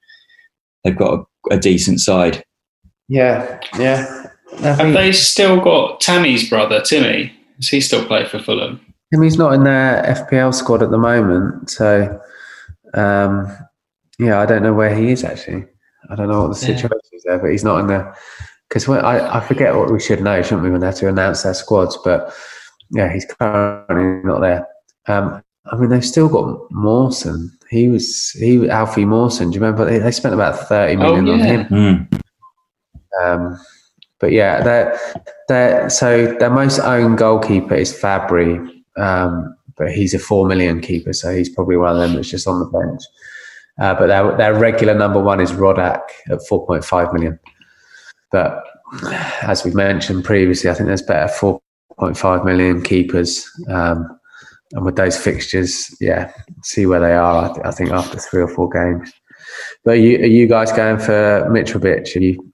they've 0.84 0.96
got 0.96 1.26
a, 1.50 1.56
a 1.56 1.60
decent 1.60 2.00
side. 2.00 2.44
Yeah, 3.10 3.60
yeah. 3.78 4.28
I 4.60 4.62
Have 4.62 4.78
think 4.78 4.95
they 4.95 5.12
still 5.12 5.60
got 5.60 6.00
Tammy's 6.00 6.50
brother, 6.50 6.80
Timmy? 6.82 7.34
Does 7.60 7.69
he 7.69 7.82
still 7.82 8.06
play 8.06 8.26
for 8.26 8.39
Fulham? 8.39 8.80
Timmy's 9.13 9.38
not 9.38 9.54
in 9.54 9.63
their 9.63 10.04
FPL 10.04 10.54
squad 10.54 10.84
at 10.84 10.91
the 10.91 10.98
moment, 10.98 11.69
so 11.69 12.19
um, 12.93 13.48
yeah, 14.19 14.39
I 14.39 14.45
don't 14.45 14.63
know 14.63 14.74
where 14.74 14.95
he 14.95 15.12
is 15.12 15.24
actually. 15.24 15.65
I 16.10 16.15
don't 16.15 16.30
know 16.30 16.48
what 16.48 16.58
the 16.60 16.67
Yeah. 16.67 16.76
situation 16.76 17.10
is 17.13 17.24
there, 17.26 17.39
but 17.39 17.52
he's 17.52 17.63
not 17.63 17.80
in 17.80 17.88
there 17.88 18.15
because 18.69 18.88
I, 18.88 19.38
I 19.38 19.39
forget 19.41 19.76
what 19.76 19.91
we 19.91 20.00
should 20.00 20.22
know, 20.22 20.41
shouldn't 20.41 20.62
we, 20.63 20.69
when 20.69 20.82
they 20.82 20.88
have 20.88 20.95
to 20.98 21.08
announce 21.08 21.43
their 21.43 21.54
squads? 21.56 21.98
But 22.04 22.34
yeah, 22.91 23.12
he's 23.12 23.26
currently 23.26 24.28
not 24.28 24.41
there. 24.41 24.67
Um, 25.08 25.41
I 25.72 25.76
mean, 25.78 25.89
they've 25.89 26.06
still 26.06 26.30
got 26.30 26.60
Mawson. 26.72 27.52
He 27.69 27.88
was 27.88 28.32
he 28.32 28.69
Alfie 28.69 29.06
Mawson. 29.06 29.50
Do 29.52 29.56
you 29.56 29.62
remember 29.62 29.86
they, 29.86 30.00
they 30.00 30.12
spent 30.12 30.34
about 30.36 30.67
thirty 30.67 30.95
Oh, 30.95 31.00
million 31.00 31.30
on 31.30 31.39
him? 31.39 31.65
Mm. 31.65 32.22
Um, 33.22 33.60
but 34.19 34.32
yeah, 34.32 34.62
they're, 34.62 35.00
they're, 35.48 35.89
so 35.89 36.36
their 36.39 36.50
most 36.50 36.80
owned 36.80 37.17
goalkeeper 37.17 37.76
is 37.76 37.93
Fabri, 37.93 38.58
um, 38.98 39.56
but 39.78 39.91
he's 39.91 40.13
a 40.13 40.19
four 40.19 40.45
million 40.45 40.82
keeper, 40.82 41.13
so 41.13 41.34
he's 41.34 41.50
probably 41.50 41.78
one 41.78 41.95
of 41.95 41.98
them 41.98 42.15
that's 42.15 42.30
just 42.30 42.48
on 42.48 42.60
the 42.60 42.65
bench. 42.65 43.02
Uh, 43.80 43.95
but 43.95 44.08
their, 44.08 44.36
their 44.36 44.54
regular 44.54 44.93
number 44.93 45.22
one 45.22 45.39
is 45.39 45.54
Rodak 45.54 46.02
at 46.30 46.39
4.5 46.50 47.13
million. 47.13 47.39
But 48.32 48.63
as 49.41 49.63
we've 49.63 49.76
mentioned 49.76 50.26
previously, 50.26 50.69
I 50.69 50.74
think 50.74 50.88
there's 50.88 51.02
better 51.02 51.32
4.5 51.34 52.45
million 52.45 52.82
keepers. 52.82 53.50
Um, 53.69 54.19
and 54.74 54.86
with 54.86 54.98
those 54.98 55.17
fixtures, 55.17 55.95
yeah, 56.00 56.32
see 56.63 56.86
where 56.86 57.00
they 57.00 57.13
are. 57.13 57.50
I, 57.50 57.54
th- 57.54 57.65
I 57.65 57.72
think 57.72 57.91
after 57.91 58.17
three 58.19 58.41
or 58.41 58.48
four 58.48 58.69
games. 58.69 59.12
But 59.84 59.91
are 59.91 59.95
you, 59.95 60.17
are 60.19 60.26
you 60.26 60.48
guys 60.48 60.72
going 60.72 61.00
for 61.00 61.48
Mitrovic? 61.50 62.15
Are 62.15 62.19
you 62.19 62.49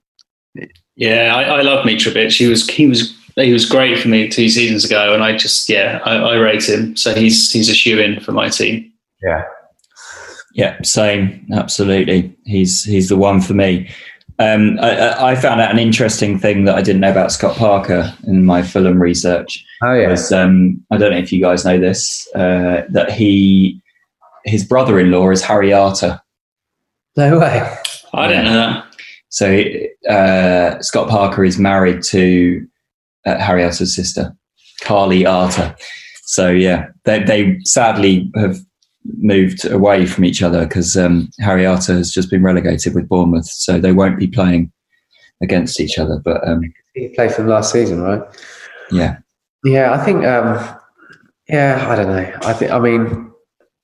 Yeah, 0.96 1.34
I, 1.34 1.42
I 1.58 1.62
love 1.62 1.84
Mitrovic. 1.84 2.36
He 2.36 2.46
was 2.46 2.68
he 2.68 2.86
was 2.86 3.14
he 3.36 3.52
was 3.52 3.68
great 3.68 3.98
for 3.98 4.08
me 4.08 4.28
two 4.28 4.48
seasons 4.48 4.84
ago, 4.84 5.12
and 5.12 5.22
I 5.22 5.36
just 5.36 5.68
yeah 5.68 6.00
I, 6.04 6.16
I 6.16 6.34
rate 6.36 6.68
him. 6.68 6.96
So 6.96 7.14
he's 7.14 7.50
he's 7.52 7.68
a 7.68 7.74
shoe 7.74 7.98
in 8.00 8.20
for 8.20 8.32
my 8.32 8.48
team. 8.48 8.90
Yeah. 9.22 9.44
Yeah, 10.54 10.80
same. 10.82 11.46
Absolutely, 11.52 12.34
he's 12.46 12.82
he's 12.84 13.08
the 13.10 13.16
one 13.16 13.40
for 13.42 13.52
me. 13.52 13.90
Um, 14.38 14.78
I- 14.80 14.98
I, 14.98 15.30
I 15.32 15.34
found 15.36 15.60
out 15.60 15.70
an 15.70 15.78
interesting 15.78 16.38
thing 16.38 16.64
that 16.64 16.74
I 16.76 16.82
didn't 16.82 17.00
know 17.00 17.10
about 17.10 17.32
Scott 17.32 17.56
Parker 17.56 18.14
in 18.26 18.44
my 18.44 18.62
Fulham 18.62 19.00
research. 19.00 19.62
Oh 19.82 19.92
yeah. 19.92 20.08
Was 20.10 20.32
um, 20.32 20.82
I 20.90 20.96
don't 20.96 21.10
know 21.10 21.18
if 21.18 21.30
you 21.32 21.40
guys 21.42 21.64
know 21.64 21.78
this 21.78 22.26
uh, 22.34 22.82
that 22.90 23.12
he 23.12 23.82
his 24.46 24.64
brother-in-law 24.64 25.30
is 25.30 25.42
Harry 25.42 25.72
Arter. 25.74 26.20
No 27.16 27.38
way. 27.38 27.76
I 28.14 28.28
didn't 28.28 28.44
know 28.44 28.54
that. 28.54 28.85
So 29.36 29.62
uh, 30.08 30.80
Scott 30.80 31.10
Parker 31.10 31.44
is 31.44 31.58
married 31.58 32.02
to 32.04 32.66
uh, 33.26 33.36
Harry 33.36 33.62
Arter's 33.62 33.94
sister, 33.94 34.34
Carly 34.80 35.26
Arter. 35.26 35.76
So 36.22 36.48
yeah, 36.48 36.86
they, 37.04 37.22
they 37.22 37.58
sadly 37.64 38.32
have 38.34 38.56
moved 39.18 39.66
away 39.66 40.06
from 40.06 40.24
each 40.24 40.42
other 40.42 40.64
because 40.64 40.96
um, 40.96 41.28
Harry 41.40 41.66
Arter 41.66 41.92
has 41.92 42.10
just 42.10 42.30
been 42.30 42.42
relegated 42.42 42.94
with 42.94 43.10
Bournemouth, 43.10 43.44
so 43.44 43.78
they 43.78 43.92
won't 43.92 44.18
be 44.18 44.26
playing 44.26 44.72
against 45.42 45.82
each 45.82 45.98
other. 45.98 46.18
But 46.18 46.48
um, 46.48 46.62
He 46.94 47.08
played 47.08 47.30
for 47.30 47.42
them 47.42 47.50
last 47.50 47.70
season, 47.70 48.00
right? 48.00 48.22
yeah, 48.90 49.18
Yeah, 49.64 49.92
I 49.92 50.02
think. 50.02 50.24
Um, 50.24 50.78
yeah, 51.46 51.86
I 51.90 51.94
don't 51.94 52.08
know. 52.08 52.38
I 52.40 52.54
think. 52.54 52.70
I 52.70 52.78
mean, 52.78 53.30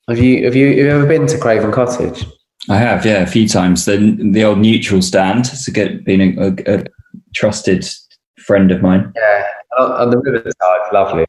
have 0.09 0.17
you 0.17 0.45
have 0.45 0.55
you, 0.55 0.69
have 0.69 0.77
you 0.77 0.89
ever 0.89 1.05
been 1.05 1.27
to 1.27 1.37
Craven 1.37 1.71
Cottage? 1.71 2.25
I 2.69 2.77
have 2.77 3.05
yeah 3.05 3.21
a 3.21 3.27
few 3.27 3.47
times. 3.47 3.85
The 3.85 4.17
the 4.31 4.43
old 4.43 4.59
neutral 4.59 5.01
stand. 5.01 5.47
It's 5.47 5.67
a 5.67 5.71
good, 5.71 6.05
been 6.05 6.21
a, 6.21 6.47
a, 6.47 6.77
a 6.77 6.85
trusted 7.33 7.87
friend 8.39 8.71
of 8.71 8.81
mine. 8.81 9.11
Yeah, 9.15 9.45
on 9.77 10.09
the 10.09 10.17
riverside, 10.17 10.93
lovely. 10.93 11.25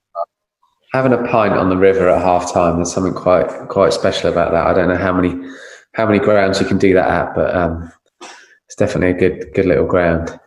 having 0.93 1.13
a 1.13 1.27
pint 1.29 1.55
on 1.55 1.71
the 1.71 1.77
river 1.77 2.09
at 2.09 2.23
half 2.23 2.53
time. 2.53 2.77
There's 2.77 2.93
something 2.93 3.15
quite 3.15 3.49
quite 3.69 3.93
special 3.93 4.31
about 4.31 4.53
that. 4.53 4.67
I 4.67 4.73
don't 4.75 4.89
know 4.89 4.97
how 4.97 5.13
many 5.13 5.51
how 5.95 6.07
many 6.07 6.19
grounds 6.19 6.61
you 6.61 6.67
can 6.67 6.79
do 6.79 6.95
that 6.95 7.09
at, 7.09 7.35
but 7.35 7.55
um, 7.55 7.93
it's 8.67 8.77
definitely 8.77 9.11
a 9.11 9.31
good 9.31 9.53
good 9.55 9.67
little 9.67 9.87
ground. 9.87 10.39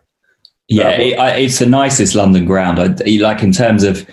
Yeah, 0.69 0.89
it, 0.89 1.19
I, 1.19 1.31
it's 1.37 1.59
the 1.59 1.65
nicest 1.65 2.15
London 2.15 2.45
ground. 2.45 2.79
I, 2.79 2.87
like 3.19 3.43
in 3.43 3.51
terms 3.51 3.83
of 3.83 4.07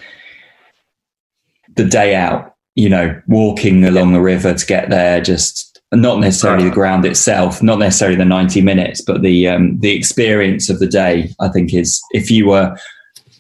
the 1.76 1.84
day 1.84 2.14
out, 2.14 2.54
you 2.74 2.88
know, 2.88 3.20
walking 3.26 3.84
along 3.84 4.12
the 4.12 4.20
river 4.20 4.54
to 4.54 4.66
get 4.66 4.90
there, 4.90 5.20
just 5.20 5.73
not 5.92 6.20
necessarily 6.20 6.64
the 6.64 6.74
ground 6.74 7.04
itself, 7.04 7.62
not 7.62 7.78
necessarily 7.78 8.16
the 8.16 8.24
90 8.24 8.62
minutes, 8.62 9.00
but 9.00 9.22
the 9.22 9.48
um, 9.48 9.78
the 9.80 9.92
experience 9.92 10.68
of 10.68 10.78
the 10.78 10.86
day, 10.86 11.34
I 11.40 11.48
think 11.48 11.72
is 11.72 12.02
if 12.12 12.30
you 12.30 12.48
were 12.48 12.76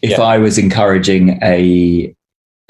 if 0.02 0.10
Yeah. 0.10 0.22
I 0.22 0.38
was 0.38 0.58
encouraging 0.58 1.38
a 1.42 2.14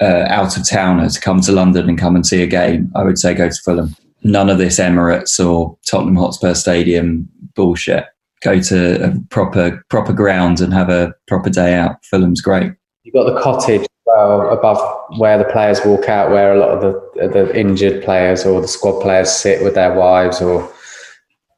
uh, 0.01 0.25
out 0.27 0.57
of 0.57 0.67
towner 0.67 1.09
to 1.09 1.19
come 1.21 1.41
to 1.41 1.51
London 1.51 1.87
and 1.87 1.97
come 1.97 2.15
and 2.15 2.25
see 2.25 2.41
a 2.41 2.47
game, 2.47 2.91
I 2.95 3.03
would 3.03 3.17
say 3.17 3.33
go 3.33 3.49
to 3.49 3.55
Fulham. 3.63 3.95
None 4.23 4.49
of 4.49 4.57
this 4.57 4.79
Emirates 4.79 5.45
or 5.45 5.77
Tottenham 5.85 6.15
Hotspur 6.15 6.53
Stadium 6.53 7.29
bullshit. 7.55 8.05
Go 8.41 8.59
to 8.59 9.05
a 9.05 9.19
proper 9.29 9.83
proper 9.89 10.13
ground 10.13 10.61
and 10.61 10.73
have 10.73 10.89
a 10.89 11.13
proper 11.27 11.49
day 11.49 11.75
out. 11.75 12.03
Fulham's 12.05 12.41
great. 12.41 12.73
You've 13.03 13.13
got 13.13 13.31
the 13.31 13.39
cottage 13.39 13.85
well 14.15 14.49
above 14.57 14.79
where 15.19 15.37
the 15.37 15.45
players 15.45 15.79
walk 15.85 16.07
out, 16.09 16.31
where 16.31 16.53
a 16.53 16.59
lot 16.59 16.69
of 16.69 16.81
the 16.81 17.27
the 17.27 17.59
injured 17.59 18.03
players 18.03 18.45
or 18.45 18.61
the 18.61 18.67
squad 18.67 19.01
players 19.01 19.29
sit 19.29 19.63
with 19.63 19.75
their 19.75 19.93
wives 19.93 20.41
or 20.41 20.71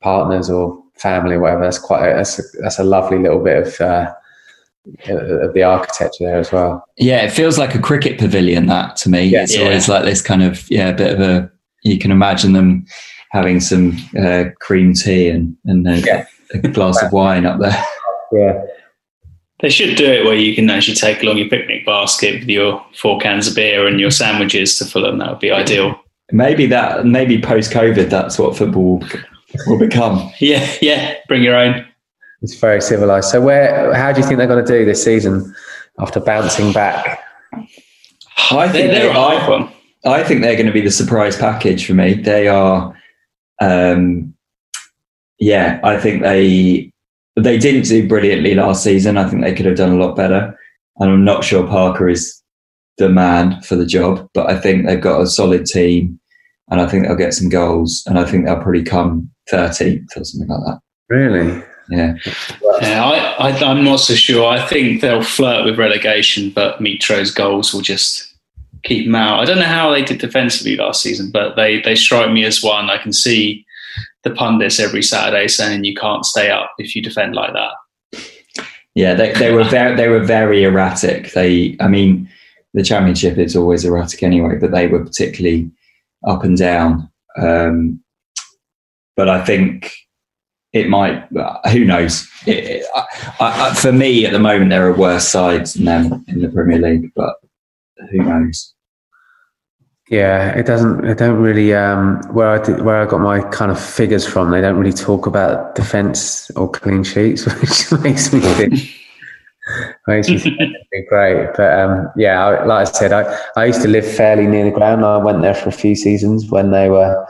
partners 0.01 0.49
or 0.49 0.81
family, 0.95 1.35
or 1.35 1.39
whatever. 1.41 1.63
That's 1.63 1.79
quite 1.79 2.09
a, 2.09 2.15
that's 2.15 2.39
a, 2.39 2.43
that's 2.61 2.79
a 2.79 2.83
lovely 2.83 3.19
little 3.19 3.43
bit 3.43 3.67
of 3.67 3.81
uh, 3.81 4.13
of 5.09 5.53
the 5.53 5.63
architecture 5.63 6.23
there 6.25 6.39
as 6.39 6.51
well. 6.51 6.83
Yeah, 6.97 7.21
it 7.21 7.31
feels 7.31 7.57
like 7.57 7.75
a 7.75 7.79
cricket 7.79 8.17
pavilion. 8.19 8.67
That 8.67 8.95
to 8.97 9.09
me, 9.09 9.25
Yeah. 9.25 9.43
it's 9.43 9.55
Yeah. 9.55 9.63
always 9.65 9.87
like 9.89 10.03
this 10.05 10.21
kind 10.21 10.43
of 10.43 10.69
yeah, 10.71 10.91
bit 10.93 11.13
of 11.13 11.19
a. 11.19 11.51
You 11.83 11.97
can 11.99 12.11
imagine 12.11 12.53
them 12.53 12.85
having 13.31 13.59
some 13.59 13.97
uh, 14.17 14.45
cream 14.59 14.93
tea 14.93 15.29
and 15.29 15.55
and 15.65 15.87
a, 15.87 15.99
Yeah. 15.99 16.25
a 16.53 16.59
glass 16.69 17.01
of 17.03 17.11
wine 17.11 17.45
up 17.45 17.59
there. 17.59 17.83
Yeah, 18.33 18.61
They 19.59 19.69
should 19.69 19.97
do 19.97 20.05
it 20.05 20.23
where 20.23 20.35
you 20.35 20.53
can 20.53 20.69
actually 20.69 20.95
take 20.95 21.23
along 21.23 21.37
your 21.37 21.49
picnic 21.49 21.85
basket 21.85 22.41
with 22.41 22.49
your 22.49 22.85
four 22.95 23.19
cans 23.19 23.47
of 23.47 23.55
beer 23.55 23.87
and 23.87 23.99
your 23.99 24.11
sandwiches 24.11 24.77
to 24.77 24.85
Fulham. 24.85 25.17
That 25.17 25.31
would 25.31 25.39
be 25.39 25.51
ideal. 25.51 25.99
Maybe 26.31 26.67
that. 26.67 27.05
Maybe 27.05 27.41
post 27.41 27.71
COVID, 27.71 28.09
that's 28.09 28.37
what 28.37 28.55
football 28.55 28.99
will, 28.99 29.09
will 29.65 29.79
become. 29.79 30.31
Yeah, 30.39 30.69
yeah. 30.81 31.15
Bring 31.27 31.41
your 31.41 31.55
own. 31.55 31.85
it's 32.41 32.59
very 32.59 32.81
civilized. 32.81 33.29
So, 33.29 33.41
where? 33.41 33.93
How 33.95 34.11
do 34.11 34.21
you 34.21 34.27
think 34.27 34.37
they're 34.37 34.47
going 34.47 34.63
to 34.63 34.71
do 34.71 34.85
this 34.85 35.03
season 35.03 35.55
after 35.99 36.19
bouncing 36.19 36.71
back? 36.71 37.19
I 38.51 38.69
think 38.69 38.91
they're 38.91 39.11
they, 39.11 39.15
a 39.15 39.17
I, 39.17 39.49
one. 39.49 39.71
I 40.05 40.23
think 40.23 40.41
they're 40.41 40.55
going 40.55 40.67
to 40.67 40.71
be 40.71 40.81
the 40.81 40.91
surprise 40.91 41.35
package 41.35 41.85
for 41.85 41.93
me. 41.93 42.13
They 42.13 42.47
are, 42.47 42.95
um, 43.59 44.35
yeah, 45.39 45.79
I 45.83 45.97
think 45.97 46.21
they 46.21 46.91
they 47.37 47.57
didn't 47.57 47.83
do 47.83 48.07
brilliantly 48.07 48.55
last 48.55 48.83
season. 48.83 49.17
I 49.17 49.29
think 49.29 49.43
they 49.43 49.53
could 49.53 49.65
have 49.65 49.77
done 49.77 49.93
a 49.93 50.03
lot 50.03 50.15
better, 50.15 50.57
and 50.97 51.11
I'm 51.11 51.25
not 51.25 51.43
sure 51.43 51.65
Parker 51.65 52.09
is 52.09 52.41
the 52.97 53.09
man 53.09 53.61
for 53.61 53.75
the 53.75 53.85
job. 53.85 54.27
But 54.33 54.49
I 54.49 54.59
think 54.59 54.85
they've 54.85 54.99
got 54.99 55.21
a 55.21 55.27
solid 55.27 55.65
team, 55.65 56.19
and 56.69 56.81
I 56.81 56.87
think 56.87 57.05
they'll 57.05 57.15
get 57.15 57.33
some 57.33 57.49
goals, 57.49 58.03
and 58.07 58.17
I 58.17 58.25
think 58.25 58.45
they'll 58.45 58.55
probably 58.55 58.83
come 58.83 59.29
13th 59.51 60.17
or 60.17 60.23
something 60.23 60.49
like 60.49 60.65
that. 60.65 60.79
Really? 61.09 61.63
Yeah, 61.89 62.15
Yeah, 62.81 63.05
I, 63.05 63.49
I, 63.49 63.59
I'm 63.63 63.83
not 63.83 64.01
so 64.01 64.13
sure. 64.13 64.45
I 64.45 64.65
think 64.65 64.99
they'll 64.99 65.23
flirt 65.23 65.63
with 65.63 65.79
relegation, 65.79 66.49
but 66.49 66.81
Mitro's 66.81 67.31
goals 67.31 67.73
will 67.73 67.81
just 67.81 68.35
keep 68.83 69.05
them 69.05 69.15
out. 69.15 69.39
I 69.39 69.45
don't 69.45 69.59
know 69.59 69.63
how 69.63 69.91
they 69.91 70.03
did 70.03 70.19
defensively 70.19 70.75
last 70.75 71.01
season, 71.01 71.31
but 71.31 71.55
they, 71.55 71.81
they 71.81 71.95
strike 71.95 72.31
me 72.31 72.43
as 72.43 72.61
one. 72.61 72.89
I 72.89 72.97
can 72.97 73.13
see 73.13 73.65
the 74.27 74.35
pundits 74.35 74.79
every 74.79 75.03
Saturday 75.03 75.47
saying 75.47 75.83
you 75.83 75.95
can't 75.95 76.25
stay 76.25 76.49
up 76.49 76.73
if 76.77 76.95
you 76.95 77.01
defend 77.01 77.35
like 77.35 77.53
that. 77.53 78.21
yeah, 78.95 79.13
they, 79.13 79.33
they 79.33 79.51
were 79.53 79.63
very 79.63 79.95
they 79.95 80.07
were 80.07 80.23
very 80.23 80.63
erratic. 80.63 81.31
They, 81.33 81.77
I 81.79 81.87
mean, 81.87 82.29
the 82.73 82.83
championship 82.83 83.37
is 83.37 83.55
always 83.55 83.85
erratic 83.85 84.23
anyway, 84.23 84.57
but 84.59 84.71
they 84.71 84.87
were 84.87 85.03
particularly 85.03 85.71
up 86.25 86.43
and 86.43 86.57
down. 86.57 87.09
Um, 87.41 88.03
but 89.15 89.29
I 89.29 89.43
think 89.43 89.93
it 90.73 90.89
might. 90.89 91.27
Who 91.71 91.85
knows? 91.85 92.27
It, 92.45 92.85
I, 93.39 93.69
I, 93.69 93.73
for 93.75 93.91
me, 93.91 94.25
at 94.25 94.31
the 94.33 94.39
moment, 94.39 94.69
there 94.69 94.87
are 94.87 94.95
worse 94.95 95.27
sides 95.27 95.73
than 95.73 95.85
them 95.85 96.25
in 96.27 96.41
the 96.41 96.49
Premier 96.49 96.79
League. 96.79 97.11
But 97.15 97.35
who 98.11 98.19
knows? 98.19 98.73
Yeah, 100.09 100.57
it 100.57 100.65
doesn't. 100.65 101.03
It 101.05 101.17
don't 101.17 101.37
really. 101.41 101.73
Um, 101.73 102.21
where 102.31 102.47
I 102.49 102.63
did, 102.63 102.81
where 102.81 103.01
I 103.01 103.05
got 103.05 103.19
my 103.19 103.41
kind 103.49 103.71
of 103.71 103.79
figures 103.81 104.25
from, 104.25 104.51
they 104.51 104.61
don't 104.61 104.77
really 104.77 104.93
talk 104.93 105.27
about 105.27 105.75
defence 105.75 106.49
or 106.51 106.69
clean 106.71 107.03
sheets, 107.03 107.45
which 107.61 107.91
makes 108.01 108.31
me 108.31 108.39
think. 108.39 108.73
makes 110.07 110.29
me 110.29 110.37
think 110.39 111.09
great. 111.09 111.49
But 111.57 111.79
um, 111.79 112.07
yeah, 112.15 112.45
I, 112.45 112.63
like 112.65 112.87
I 112.87 112.91
said, 112.91 113.11
I, 113.11 113.37
I 113.57 113.65
used 113.65 113.81
to 113.81 113.89
live 113.89 114.09
fairly 114.09 114.47
near 114.47 114.63
the 114.63 114.71
ground. 114.71 115.03
I 115.03 115.17
went 115.17 115.41
there 115.41 115.53
for 115.53 115.69
a 115.69 115.73
few 115.73 115.95
seasons 115.95 116.49
when 116.49 116.71
they 116.71 116.89
were 116.89 117.25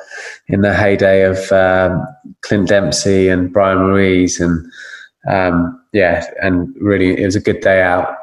in 0.47 0.61
the 0.61 0.73
heyday 0.75 1.23
of 1.23 1.51
um, 1.51 2.05
Clint 2.41 2.69
Dempsey 2.69 3.27
and 3.29 3.51
Bryan 3.51 3.79
Ruiz, 3.79 4.39
and 4.39 4.63
um, 5.27 5.81
yeah, 5.93 6.25
and 6.43 6.75
really, 6.79 7.19
it 7.19 7.25
was 7.25 7.35
a 7.35 7.41
good 7.41 7.61
day 7.61 7.81
out. 7.81 8.15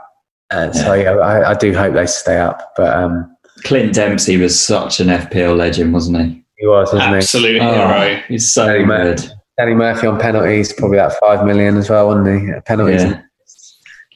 And 0.53 0.75
so 0.77 0.95
yeah, 0.95 1.13
I, 1.17 1.51
I 1.51 1.55
do 1.55 1.75
hope 1.75 1.95
they 1.95 2.07
stay 2.07 2.39
up, 2.39 2.73
but. 2.77 3.34
Clint 3.63 3.95
Dempsey 3.95 4.37
was 4.37 4.59
such 4.59 5.01
an 5.01 5.09
FPL 5.09 5.57
legend, 5.57 5.93
wasn't 5.93 6.19
he? 6.19 6.45
he 6.59 6.67
was, 6.67 6.93
wasn't 6.93 7.11
he? 7.13 7.17
Absolute 7.17 7.63
Oh, 7.63 8.21
he's 8.29 8.53
so 8.53 8.67
Very 8.67 8.85
much. 8.85 9.21
good. 9.23 9.31
Danny 9.57 9.75
Murphy 9.75 10.07
on 10.09 10.19
penalties, 10.19 10.73
probably 10.73 10.99
about 10.99 11.13
five 11.21 11.47
million 11.47 11.77
as 11.77 11.89
well, 11.89 12.09
wasn't 12.09 12.43
he? 12.55 12.61
Penalties. 12.63 13.03
Yeah. 13.05 13.23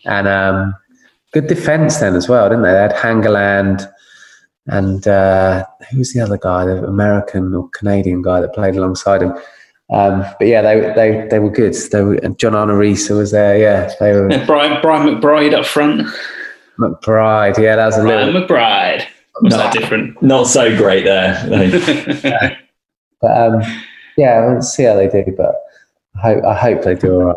And 0.07 0.27
um, 0.29 0.75
good 1.33 1.47
defence 1.47 1.99
then 1.99 2.15
as 2.17 2.29
well, 2.29 2.49
didn't 2.49 2.63
they? 2.65 2.73
They 2.73 2.79
had 2.79 2.93
Hangeland 2.95 3.89
and 4.67 5.07
uh, 5.07 5.65
who 5.91 5.99
was 5.99 6.13
the 6.13 6.21
other 6.21 6.37
guy, 6.39 6.65
the 6.65 6.85
American 6.85 7.55
or 7.55 7.69
Canadian 7.71 8.23
guy 8.23 8.41
that 8.41 8.53
played 8.53 8.77
alongside 8.77 9.23
him. 9.23 9.33
Um, 9.91 10.23
but 10.39 10.47
yeah, 10.49 10.61
they 10.61 10.81
they 10.95 11.27
they 11.31 11.39
were 11.39 11.51
good. 11.51 11.75
They 11.93 12.03
were, 12.03 12.15
and 12.17 12.39
John 12.39 12.55
Arne 12.55 12.69
Riise 12.69 13.09
was 13.17 13.31
there. 13.31 13.57
Yeah, 13.57 13.91
they 14.01 14.13
were 14.13 14.31
Yeah, 14.31 14.45
Brian, 14.45 14.81
Brian 14.83 15.09
McBride 15.21 15.55
up 15.55 15.65
front. 15.65 16.07
McBride. 16.79 17.57
Yeah, 17.59 17.77
that 17.77 17.87
was 17.87 17.97
a 17.99 18.03
Brian 18.03 18.33
little. 18.33 18.47
McBride. 18.47 19.07
Was 19.43 19.53
No. 19.53 19.59
that 19.59 19.73
different? 19.73 20.21
Not 20.23 20.47
so 20.47 20.77
great 20.77 21.05
there. 21.05 21.45
no. 21.49 22.51
But 23.21 23.37
um, 23.37 23.63
yeah, 24.17 24.47
we'll 24.47 24.63
see 24.63 24.85
how 24.85 24.95
they 24.95 25.09
do. 25.09 25.35
But 25.37 25.57
I 26.17 26.21
hope 26.21 26.45
I 26.45 26.55
hope 26.55 26.83
they 26.83 26.95
do 26.95 27.15
all 27.15 27.25
right. 27.25 27.37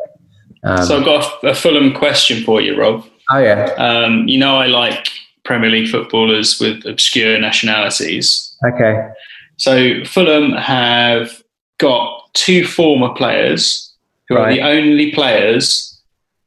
Um, 0.63 0.85
so 0.85 0.99
I've 0.99 1.05
got 1.05 1.43
a, 1.43 1.47
a 1.49 1.55
Fulham 1.55 1.91
question 1.93 2.43
for 2.43 2.61
you, 2.61 2.79
Rob. 2.79 3.03
oh 3.31 3.39
yeah, 3.39 3.65
Um, 3.79 4.27
you 4.27 4.37
know 4.37 4.57
I 4.57 4.67
like 4.67 5.07
Premier 5.43 5.71
League 5.71 5.89
footballers 5.89 6.59
with 6.59 6.85
obscure 6.85 7.39
nationalities. 7.39 8.55
okay. 8.67 9.09
So 9.57 10.03
Fulham 10.05 10.51
have 10.53 11.41
got 11.79 12.31
two 12.33 12.63
former 12.65 13.09
players 13.15 13.91
who 14.29 14.37
are 14.37 14.51
the 14.53 14.61
only 14.61 15.11
players 15.11 15.99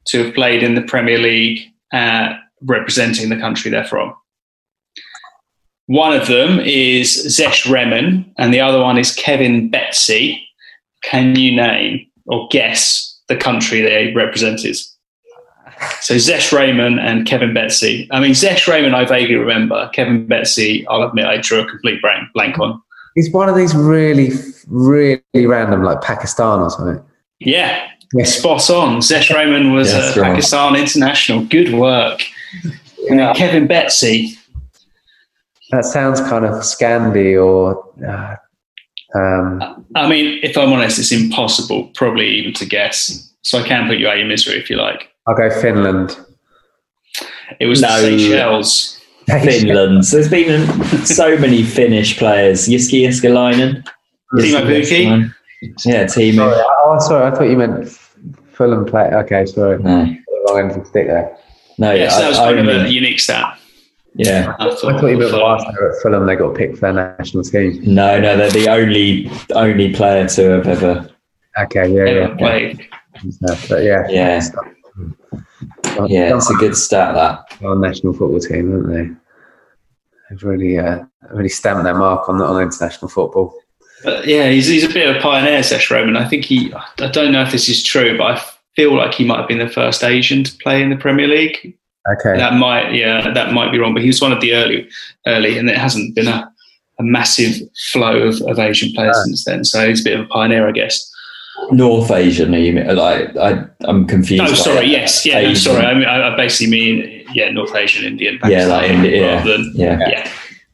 to 0.06 0.24
have 0.24 0.34
played 0.34 0.62
in 0.62 0.76
the 0.76 0.82
Premier 0.82 1.18
League 1.18 1.60
uh, 1.92 2.34
representing 2.62 3.30
the 3.30 3.36
country 3.36 3.70
they're 3.72 3.84
from. 3.84 4.14
One 5.86 6.14
of 6.18 6.26
them 6.28 6.60
is 6.60 7.26
Zesh 7.38 7.64
Rehman, 7.66 8.24
and 8.38 8.54
the 8.54 8.60
other 8.60 8.80
one 8.80 8.96
is 8.98 9.14
Kevin 9.14 9.70
Betsy. 9.70 10.40
Can 11.02 11.36
you 11.36 11.54
name 11.54 12.06
or 12.26 12.48
guess 12.50 13.20
the 13.28 13.36
country 13.36 13.82
they 13.82 14.12
represented? 14.14 14.76
So 16.00 16.14
Zesh 16.14 16.50
Rehman 16.56 16.98
and 17.00 17.26
Kevin 17.26 17.52
Betsy. 17.52 18.08
I 18.10 18.20
mean, 18.20 18.30
Zesh 18.30 18.64
Rehman, 18.64 18.94
I 18.94 19.04
vaguely 19.04 19.34
remember. 19.34 19.90
Kevin 19.92 20.26
Betsy, 20.26 20.86
I'll 20.88 21.02
admit, 21.02 21.26
I 21.26 21.36
drew 21.38 21.60
a 21.60 21.66
complete 21.68 22.00
blank, 22.00 22.28
blank 22.32 22.58
on. 22.58 22.80
He's 23.14 23.30
one 23.32 23.48
of 23.50 23.56
these 23.56 23.74
really, 23.74 24.30
really 24.68 25.20
random, 25.46 25.82
like 25.82 26.00
Pakistan 26.00 26.60
or 26.60 26.70
something. 26.70 27.04
Yeah, 27.40 27.88
Yes. 28.14 28.38
spot 28.38 28.70
on. 28.70 29.00
Zesh 29.00 29.28
Rehman 29.34 29.74
was 29.74 29.92
Yes, 29.92 30.16
a 30.16 30.20
right. 30.20 30.30
Pakistan 30.30 30.76
international. 30.76 31.44
Good 31.44 31.74
work. 31.74 32.20
And 33.10 33.18
then 33.18 33.34
Kevin 33.34 33.66
Betsy. 33.66 34.38
That 35.74 35.84
sounds 35.84 36.20
kind 36.20 36.44
of 36.44 36.54
Scandi 36.62 37.34
or. 37.42 37.84
Uh, 38.06 38.36
um, 39.18 39.84
I 39.94 40.08
mean, 40.08 40.40
if 40.42 40.56
I'm 40.56 40.72
honest, 40.72 40.98
it's 40.98 41.12
impossible, 41.12 41.90
probably 41.94 42.26
even 42.28 42.52
to 42.54 42.66
guess. 42.66 43.30
So 43.42 43.58
I 43.58 43.62
can 43.66 43.86
put 43.88 43.98
you 43.98 44.06
out 44.08 44.14
of 44.14 44.18
your 44.20 44.28
misery 44.28 44.56
if 44.58 44.68
you 44.70 44.76
like. 44.76 45.08
I'll 45.26 45.36
go 45.36 45.50
Finland. 45.60 46.16
It 47.60 47.66
was 47.66 47.80
No. 47.82 48.00
the 48.02 48.18
Seychelles. 48.18 49.00
Finland. 49.28 50.04
So 50.06 50.16
there's 50.16 50.28
been 50.30 50.66
so 51.04 51.36
many 51.38 51.62
Finnish 51.62 52.18
players. 52.18 52.66
Jussi 52.68 53.02
Jääskeläinen. 53.02 53.84
Teemu 54.40 54.60
Pukki. 54.66 55.30
Yeah, 55.86 56.04
Teemu. 56.06 56.36
Sorry, 56.36 56.64
oh, 56.84 56.98
sorry. 56.98 57.26
I 57.26 57.30
thought 57.30 57.48
you 57.50 57.56
meant 57.56 57.88
Fulham 58.52 58.84
play. 58.84 59.10
Okay, 59.14 59.46
sorry. 59.46 59.78
No, 59.82 60.04
The 60.06 60.44
wrong 60.48 60.58
end 60.60 60.70
of 60.72 60.78
the 60.80 60.84
stick 60.86 61.06
there. 61.06 61.30
no. 61.78 61.92
Yes, 61.92 62.14
I- 62.16 62.20
that 62.22 62.28
was 62.28 62.38
I 62.38 62.52
kind 62.54 62.68
of 62.68 62.86
a 62.86 62.88
unique 62.90 63.20
stat. 63.20 63.58
Yeah. 64.14 64.54
I 64.58 64.68
I 64.68 64.74
thought 64.74 65.06
you 65.06 65.18
meant 65.18 65.32
whilst 65.32 65.66
they 65.66 65.74
were 65.80 65.90
at 65.90 66.02
Fulham, 66.02 66.26
they 66.26 66.36
got 66.36 66.54
picked 66.54 66.78
for 66.78 66.92
their 66.92 67.16
national 67.18 67.42
team. 67.42 67.82
No, 67.84 68.20
no, 68.20 68.36
they're 68.36 68.50
the 68.50 68.68
only 68.68 69.30
only 69.54 69.92
player 69.92 70.28
to 70.28 70.42
have 70.50 70.68
ever. 70.68 71.10
Okay, 71.58 71.88
yeah, 71.88 72.02
ever 72.02 72.20
yeah. 72.20 72.36
played. 72.36 72.88
But 73.68 73.82
yeah, 73.82 74.06
Yeah. 74.08 74.40
Yeah, 76.06 76.36
it's 76.36 76.50
a 76.50 76.54
good 76.54 76.76
stat. 76.76 77.14
That. 77.14 77.64
Our 77.64 77.76
national 77.76 78.14
football 78.14 78.40
team, 78.40 78.72
haven't 78.72 78.92
they? 78.92 79.14
They've 80.30 80.42
really, 80.42 80.78
uh, 80.78 81.04
really 81.30 81.48
stamped 81.48 81.84
their 81.84 81.94
mark 81.94 82.28
on 82.28 82.40
on 82.40 82.60
international 82.62 83.08
football. 83.08 83.54
But 84.02 84.26
yeah, 84.26 84.50
he's, 84.50 84.66
he's 84.66 84.84
a 84.84 84.92
bit 84.92 85.08
of 85.08 85.16
a 85.16 85.20
pioneer, 85.20 85.60
Zesh 85.60 85.88
Rehman. 85.88 86.18
I 86.18 86.28
think 86.28 86.44
he, 86.44 86.72
I 86.74 87.10
don't 87.10 87.32
know 87.32 87.42
if 87.42 87.52
this 87.52 87.68
is 87.68 87.82
true, 87.82 88.18
but 88.18 88.24
I 88.36 88.44
feel 88.74 88.94
like 88.94 89.14
he 89.14 89.24
might 89.24 89.38
have 89.38 89.48
been 89.48 89.58
the 89.58 89.68
first 89.68 90.02
Asian 90.02 90.44
to 90.44 90.56
play 90.58 90.82
in 90.82 90.90
the 90.90 90.96
Premier 90.96 91.28
League. 91.28 91.78
Okay, 92.12 92.36
That 92.36 92.54
might, 92.54 92.92
yeah, 92.92 93.30
that 93.32 93.52
might 93.52 93.72
be 93.72 93.78
wrong, 93.78 93.94
but 93.94 94.02
he 94.02 94.08
was 94.08 94.20
one 94.20 94.32
of 94.32 94.40
the 94.40 94.54
early, 94.54 94.88
early, 95.26 95.56
and 95.58 95.70
it 95.70 95.78
hasn't 95.78 96.14
been 96.14 96.28
a, 96.28 96.50
a 96.98 97.02
massive 97.02 97.54
flow 97.92 98.24
of, 98.28 98.42
of 98.42 98.58
Asian 98.58 98.92
players 98.92 99.16
No. 99.16 99.22
since 99.24 99.44
then. 99.44 99.64
So 99.64 99.88
he's 99.88 100.02
a 100.02 100.04
bit 100.04 100.20
of 100.20 100.26
a 100.26 100.28
pioneer, 100.28 100.68
I 100.68 100.72
guess. 100.72 101.10
North 101.70 102.10
Asian, 102.10 102.54
are 102.54 102.58
you 102.58 102.72
mean? 102.74 102.94
Like 102.94 103.34
I, 103.36 103.64
I'm 103.84 104.06
confused. 104.06 104.42
No, 104.44 104.52
sorry, 104.54 104.86
it. 104.86 104.90
yes, 104.90 105.24
yeah, 105.24 105.40
no, 105.40 105.54
sorry. 105.54 105.84
I, 105.86 105.94
mean, 105.94 106.04
I 106.04 106.32
I 106.32 106.36
basically 106.36 106.70
mean, 106.70 107.24
yeah, 107.32 107.48
North 107.50 107.74
Asian, 107.74 108.04
Indian, 108.04 108.38
Yeah, 108.44 108.66
like 108.66 108.90
Pakistani, 108.90 108.94
India, 108.96 109.20
yeah. 109.20 109.36
rather 109.36 109.52
than, 109.52 109.72
Yeah. 109.74 109.98
yeah. 110.08 110.30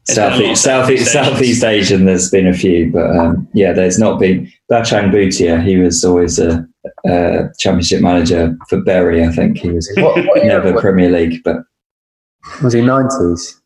There's 0.06 0.18
been 0.18 0.42
a 0.42 0.44
lot 0.46 0.50
of 0.52 0.58
Southeast, 0.58 1.12
Southeast, 1.12 1.12
Asians. 1.12 1.12
Southeast 1.12 1.64
Asian. 1.64 2.04
There's 2.06 2.30
been 2.30 2.46
a 2.48 2.54
few, 2.54 2.90
but 2.90 3.16
um, 3.16 3.46
yeah, 3.54 3.72
there's 3.72 3.98
not 3.98 4.18
been. 4.18 4.50
Baichung 4.72 5.12
Bhutia, 5.12 5.62
he 5.62 5.76
was 5.76 6.02
always 6.04 6.38
a, 6.40 6.66
a 7.06 7.48
championship 7.58 8.02
manager 8.02 8.56
for 8.68 8.80
Bury. 8.80 9.24
I 9.24 9.30
think 9.30 9.58
he 9.58 9.70
was 9.70 9.90
what, 9.96 10.24
what 10.26 10.44
never 10.44 10.72
was, 10.72 10.80
Premier 10.80 11.10
League, 11.10 11.42
but 11.44 11.56
was 12.62 12.72
he? 12.72 12.82
Nineties. 12.82 13.60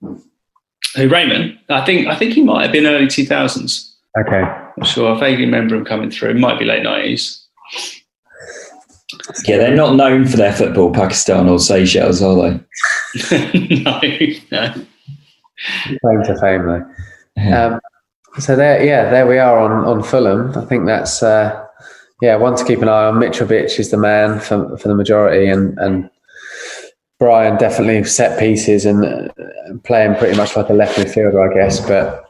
Who, 0.00 1.08
Rehman? 1.08 1.58
I 1.68 1.84
think 1.84 2.08
I 2.08 2.16
think 2.16 2.34
he 2.34 2.42
might 2.42 2.62
have 2.62 2.72
been 2.72 2.86
early 2.86 3.08
two 3.08 3.26
thousands. 3.26 3.96
Okay, 4.18 4.42
I'm 4.42 4.84
sure. 4.84 5.14
I 5.14 5.18
vaguely 5.18 5.44
remember 5.44 5.76
him 5.76 5.84
coming 5.84 6.10
through. 6.10 6.30
It 6.30 6.36
might 6.36 6.58
be 6.58 6.64
late 6.64 6.82
nineties. 6.82 7.46
yeah, 9.46 9.58
they're 9.58 9.76
not 9.76 9.96
known 9.96 10.26
for 10.26 10.36
their 10.36 10.52
football. 10.52 10.92
Pakistan 10.92 11.48
or 11.48 11.58
Seychelles, 11.58 12.22
are 12.22 12.36
they? 12.36 12.60
no, 13.82 14.00
no. 14.50 14.74
claim 16.00 16.22
to 16.24 16.38
fame 16.40 16.66
though. 16.66 16.84
Yeah. 17.36 17.66
Um, 17.66 17.80
so 18.38 18.56
there, 18.56 18.82
yeah, 18.82 19.10
there 19.10 19.26
we 19.26 19.38
are 19.38 19.58
on 19.58 19.84
on 19.84 20.02
Fulham. 20.02 20.56
I 20.56 20.64
think 20.64 20.86
that's 20.86 21.22
uh, 21.22 21.61
yeah, 22.22 22.36
one 22.36 22.56
to 22.56 22.64
keep 22.64 22.80
an 22.80 22.88
eye 22.88 23.04
on. 23.04 23.14
Mitrovic 23.16 23.78
is 23.78 23.90
the 23.90 23.96
man 23.98 24.40
for 24.40 24.78
for 24.78 24.88
the 24.88 24.94
majority, 24.94 25.48
and 25.50 25.76
and 25.78 26.08
Brian 27.18 27.58
definitely 27.58 28.02
set 28.04 28.38
pieces 28.38 28.86
and 28.86 29.30
playing 29.84 30.14
pretty 30.16 30.36
much 30.36 30.56
like 30.56 30.68
a 30.70 30.72
left 30.72 30.98
midfielder, 30.98 31.50
I 31.50 31.54
guess. 31.54 31.80
But 31.86 32.24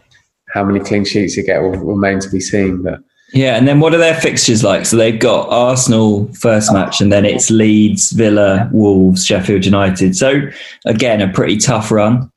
how 0.53 0.65
many 0.65 0.81
clean 0.81 1.05
sheets 1.05 1.35
he 1.35 1.43
get 1.43 1.63
will 1.63 1.71
remain 1.71 2.21
to 2.21 2.29
be 2.31 2.41
seen. 2.41 2.83
But 2.83 3.01
Yeah, 3.33 3.57
and 3.57 3.67
then 3.69 3.81
what 3.81 3.95
are 3.95 3.99
their 3.99 4.15
fixtures 4.15 4.63
like? 4.63 4.85
So 4.87 4.97
they've 4.97 5.19
got 5.19 5.49
Arsenal 5.51 6.27
first 6.35 6.73
match, 6.73 7.01
and 7.01 7.13
then 7.13 7.25
it's 7.25 7.51
Leeds, 7.51 8.13
Villa, 8.13 8.69
Wolves, 8.73 9.25
Sheffield 9.25 9.65
United. 9.65 10.17
So 10.17 10.41
again, 10.87 11.21
a 11.23 11.33
pretty 11.33 11.57
tough 11.59 11.91
run. 11.91 12.31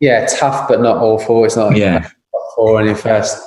yeah, 0.00 0.26
tough 0.26 0.66
but 0.68 0.80
not 0.80 0.96
awful. 0.96 1.44
It's 1.44 1.56
not 1.56 1.76
Yeah. 1.76 2.08
four 2.56 2.80
in 2.80 2.86
your 2.86 2.96
first 2.96 3.38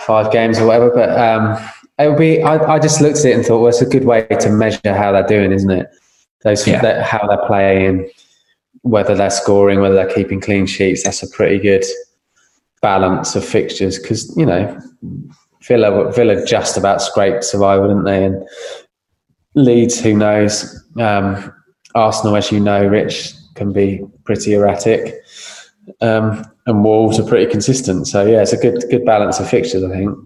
five 0.00 0.30
games 0.30 0.58
or 0.58 0.66
whatever. 0.66 0.90
But 0.90 1.10
um, 1.18 1.58
it 1.98 2.18
be. 2.18 2.42
I, 2.42 2.74
I 2.74 2.78
just 2.78 3.00
looked 3.00 3.18
at 3.18 3.24
it 3.26 3.34
and 3.34 3.44
thought, 3.44 3.60
well, 3.60 3.68
it's 3.68 3.80
a 3.80 3.86
good 3.86 4.04
way 4.04 4.26
to 4.26 4.50
measure 4.50 4.94
how 4.94 5.12
they're 5.12 5.26
doing, 5.26 5.52
isn't 5.52 5.70
it? 5.70 5.88
Those 6.42 6.66
Yeah. 6.66 6.80
that, 6.82 7.02
how 7.02 7.26
they're 7.26 7.46
playing, 7.46 8.10
whether 8.82 9.14
they're 9.14 9.30
scoring, 9.30 9.80
whether 9.80 9.94
they're 9.94 10.14
keeping 10.14 10.40
clean 10.40 10.66
sheets. 10.66 11.02
That's 11.04 11.22
a 11.22 11.30
pretty 11.30 11.58
good 11.58 11.84
balance 12.82 13.34
of 13.34 13.44
fixtures 13.44 13.98
because 13.98 14.32
you 14.36 14.44
know 14.46 14.78
Villa 15.62 16.12
Villa 16.12 16.44
just 16.46 16.76
about 16.76 17.00
scraped 17.02 17.42
survival, 17.42 17.88
didn't 17.88 18.04
they? 18.04 18.24
And 18.26 18.46
Leeds, 19.54 19.98
who 19.98 20.14
knows? 20.14 20.84
Um, 21.00 21.52
Arsenal, 21.94 22.36
as 22.36 22.52
you 22.52 22.60
know, 22.60 22.86
Rich 22.86 23.32
can 23.54 23.72
be 23.72 24.02
pretty 24.24 24.52
erratic, 24.52 25.14
um, 26.02 26.44
and 26.66 26.84
Wolves 26.84 27.18
are 27.18 27.26
pretty 27.26 27.50
consistent. 27.50 28.06
So 28.06 28.26
yeah, 28.26 28.42
it's 28.42 28.52
a 28.52 28.58
good 28.58 28.84
good 28.90 29.04
balance 29.06 29.40
of 29.40 29.48
fixtures, 29.48 29.82
I 29.82 29.88
think. 29.88 30.16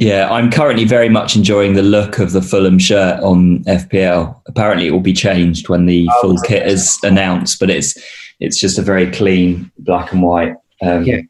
Yeah, 0.00 0.30
I'm 0.30 0.50
currently 0.50 0.86
very 0.86 1.10
much 1.10 1.36
enjoying 1.36 1.74
the 1.74 1.82
look 1.82 2.18
of 2.18 2.32
the 2.32 2.40
Fulham 2.40 2.78
shirt 2.78 3.22
on 3.22 3.62
FPL. 3.64 4.34
Apparently, 4.46 4.86
it 4.86 4.92
will 4.92 5.00
be 5.00 5.12
changed 5.12 5.68
when 5.68 5.84
the 5.84 6.08
Oh, 6.10 6.20
full 6.22 6.38
kit 6.38 6.66
is 6.66 6.98
announced, 7.02 7.60
but 7.60 7.68
it's 7.68 7.98
it's 8.40 8.58
just 8.58 8.78
a 8.78 8.82
very 8.82 9.10
clean 9.10 9.70
black 9.80 10.10
and 10.10 10.22
white. 10.22 10.54
Um, 10.80 11.04
Yeah. 11.04 11.20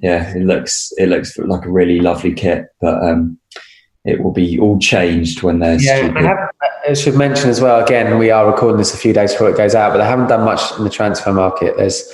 yeah, 0.00 0.34
it 0.34 0.46
looks 0.46 0.90
it 0.96 1.10
looks 1.10 1.36
like 1.36 1.66
a 1.66 1.70
really 1.70 2.00
lovely 2.00 2.32
kit, 2.32 2.64
but 2.80 2.94
um, 3.04 3.38
it 4.06 4.22
will 4.22 4.32
be 4.32 4.58
all 4.58 4.78
changed 4.78 5.42
when 5.42 5.58
they're 5.58 5.78
Yeah, 5.78 5.98
stupid. 5.98 6.16
I, 6.16 6.22
have, 6.22 6.38
I 6.88 6.94
should 6.94 7.16
mention 7.16 7.50
as 7.50 7.60
well. 7.60 7.84
Again, 7.84 8.16
we 8.16 8.30
are 8.30 8.46
recording 8.50 8.78
this 8.78 8.94
a 8.94 8.96
few 8.96 9.12
days 9.12 9.32
before 9.32 9.50
it 9.50 9.56
goes 9.58 9.74
out, 9.74 9.92
but 9.92 9.98
they 9.98 10.06
haven't 10.06 10.28
done 10.28 10.46
much 10.46 10.62
in 10.78 10.84
the 10.84 10.90
transfer 10.90 11.30
market. 11.34 11.76
There's 11.76 12.10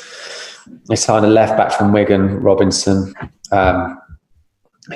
they 0.88 0.96
signed 0.96 1.24
a 1.24 1.28
left 1.28 1.56
back 1.56 1.70
from 1.70 1.92
Wigan, 1.92 2.40
Robinson, 2.42 3.14
um, 3.52 3.96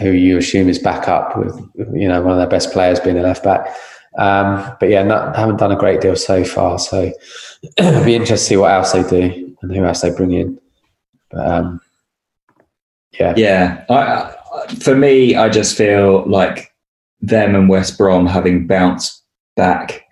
who 0.01 0.11
you 0.11 0.39
assume 0.39 0.69
is 0.69 0.79
back 0.79 1.09
up 1.09 1.37
with 1.37 1.59
you 1.95 2.09
know 2.09 2.23
one 2.23 2.33
of 2.33 2.39
their 2.39 2.49
best 2.49 2.73
players 2.73 3.01
being 3.01 3.19
a 3.19 3.23
left 3.23 3.45
back. 3.45 3.75
Um, 4.19 4.77
but 4.79 4.91
yeah, 4.91 5.03
not, 5.03 5.35
haven't 5.37 5.57
done 5.57 5.73
a 5.73 5.77
great 5.77 6.01
deal 6.01 6.17
so 6.17 6.45
far. 6.45 6.79
So 6.79 7.13
it'll 7.79 8.05
be 8.05 8.15
interesting 8.15 8.37
to 8.37 8.39
see 8.39 8.57
what 8.57 8.73
else 8.73 8.93
they 8.93 9.03
do 9.03 9.57
and 9.63 9.75
who 9.75 9.85
else 9.85 10.03
they 10.03 10.11
bring 10.11 10.33
in. 10.33 10.61
But 11.31 11.49
um, 11.49 11.81
yeah, 13.19 13.35
Yeah, 13.37 13.85
I, 13.89 13.95
I, 13.95 14.75
for 14.81 14.95
me, 14.95 15.35
I 15.35 15.49
just 15.49 15.77
feel 15.77 16.27
like 16.29 16.75
them 17.21 17.55
and 17.55 17.69
West 17.69 17.97
Brom 17.97 18.27
having 18.27 18.67
bounced 18.67 19.23
back. 19.57 20.05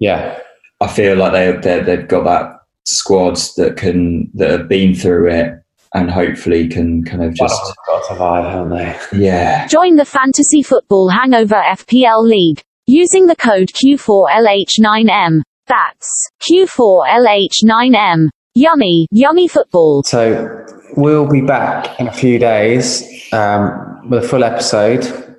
yeah, 0.00 0.38
I 0.80 0.88
feel 0.88 1.16
like 1.16 1.32
they 1.32 1.52
they 1.52 1.82
they've 1.82 2.08
got 2.08 2.24
that 2.24 2.60
squad 2.84 3.36
that 3.56 3.76
can 3.76 4.30
that 4.34 4.50
have 4.50 4.68
been 4.68 4.94
through 4.94 5.30
it 5.30 5.61
and 5.94 6.10
hopefully 6.10 6.68
can 6.68 7.04
kind 7.04 7.22
of 7.22 7.34
just 7.34 7.60
got 7.86 8.00
to 8.00 8.06
survive, 8.08 8.44
haven't 8.44 8.70
they? 8.70 9.18
yeah 9.18 9.66
Join 9.66 9.96
the 9.96 10.04
Fantasy 10.04 10.62
Football 10.62 11.08
Hangover 11.10 11.54
FPL 11.54 12.22
League 12.22 12.62
using 12.86 13.26
the 13.26 13.36
code 13.36 13.68
Q4LH9M. 13.68 15.42
That's 15.66 16.30
Q4LH9M. 16.48 18.28
Yummy, 18.54 19.06
yummy 19.10 19.48
football. 19.48 20.02
So 20.02 20.66
we'll 20.96 21.28
be 21.28 21.40
back 21.40 21.98
in 21.98 22.08
a 22.08 22.12
few 22.12 22.38
days 22.38 23.02
um, 23.32 24.10
with 24.10 24.24
a 24.24 24.28
full 24.28 24.44
episode, 24.44 25.38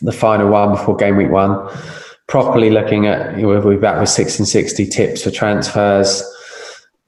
the 0.00 0.12
final 0.12 0.48
one 0.48 0.70
before 0.70 0.96
game 0.96 1.16
week 1.16 1.30
one. 1.30 1.68
Properly 2.26 2.70
looking 2.70 3.06
at, 3.06 3.36
we'll 3.36 3.60
be 3.60 3.76
back 3.76 4.00
with 4.00 4.08
1660 4.08 4.86
tips 4.86 5.22
for 5.24 5.30
transfers. 5.30 6.22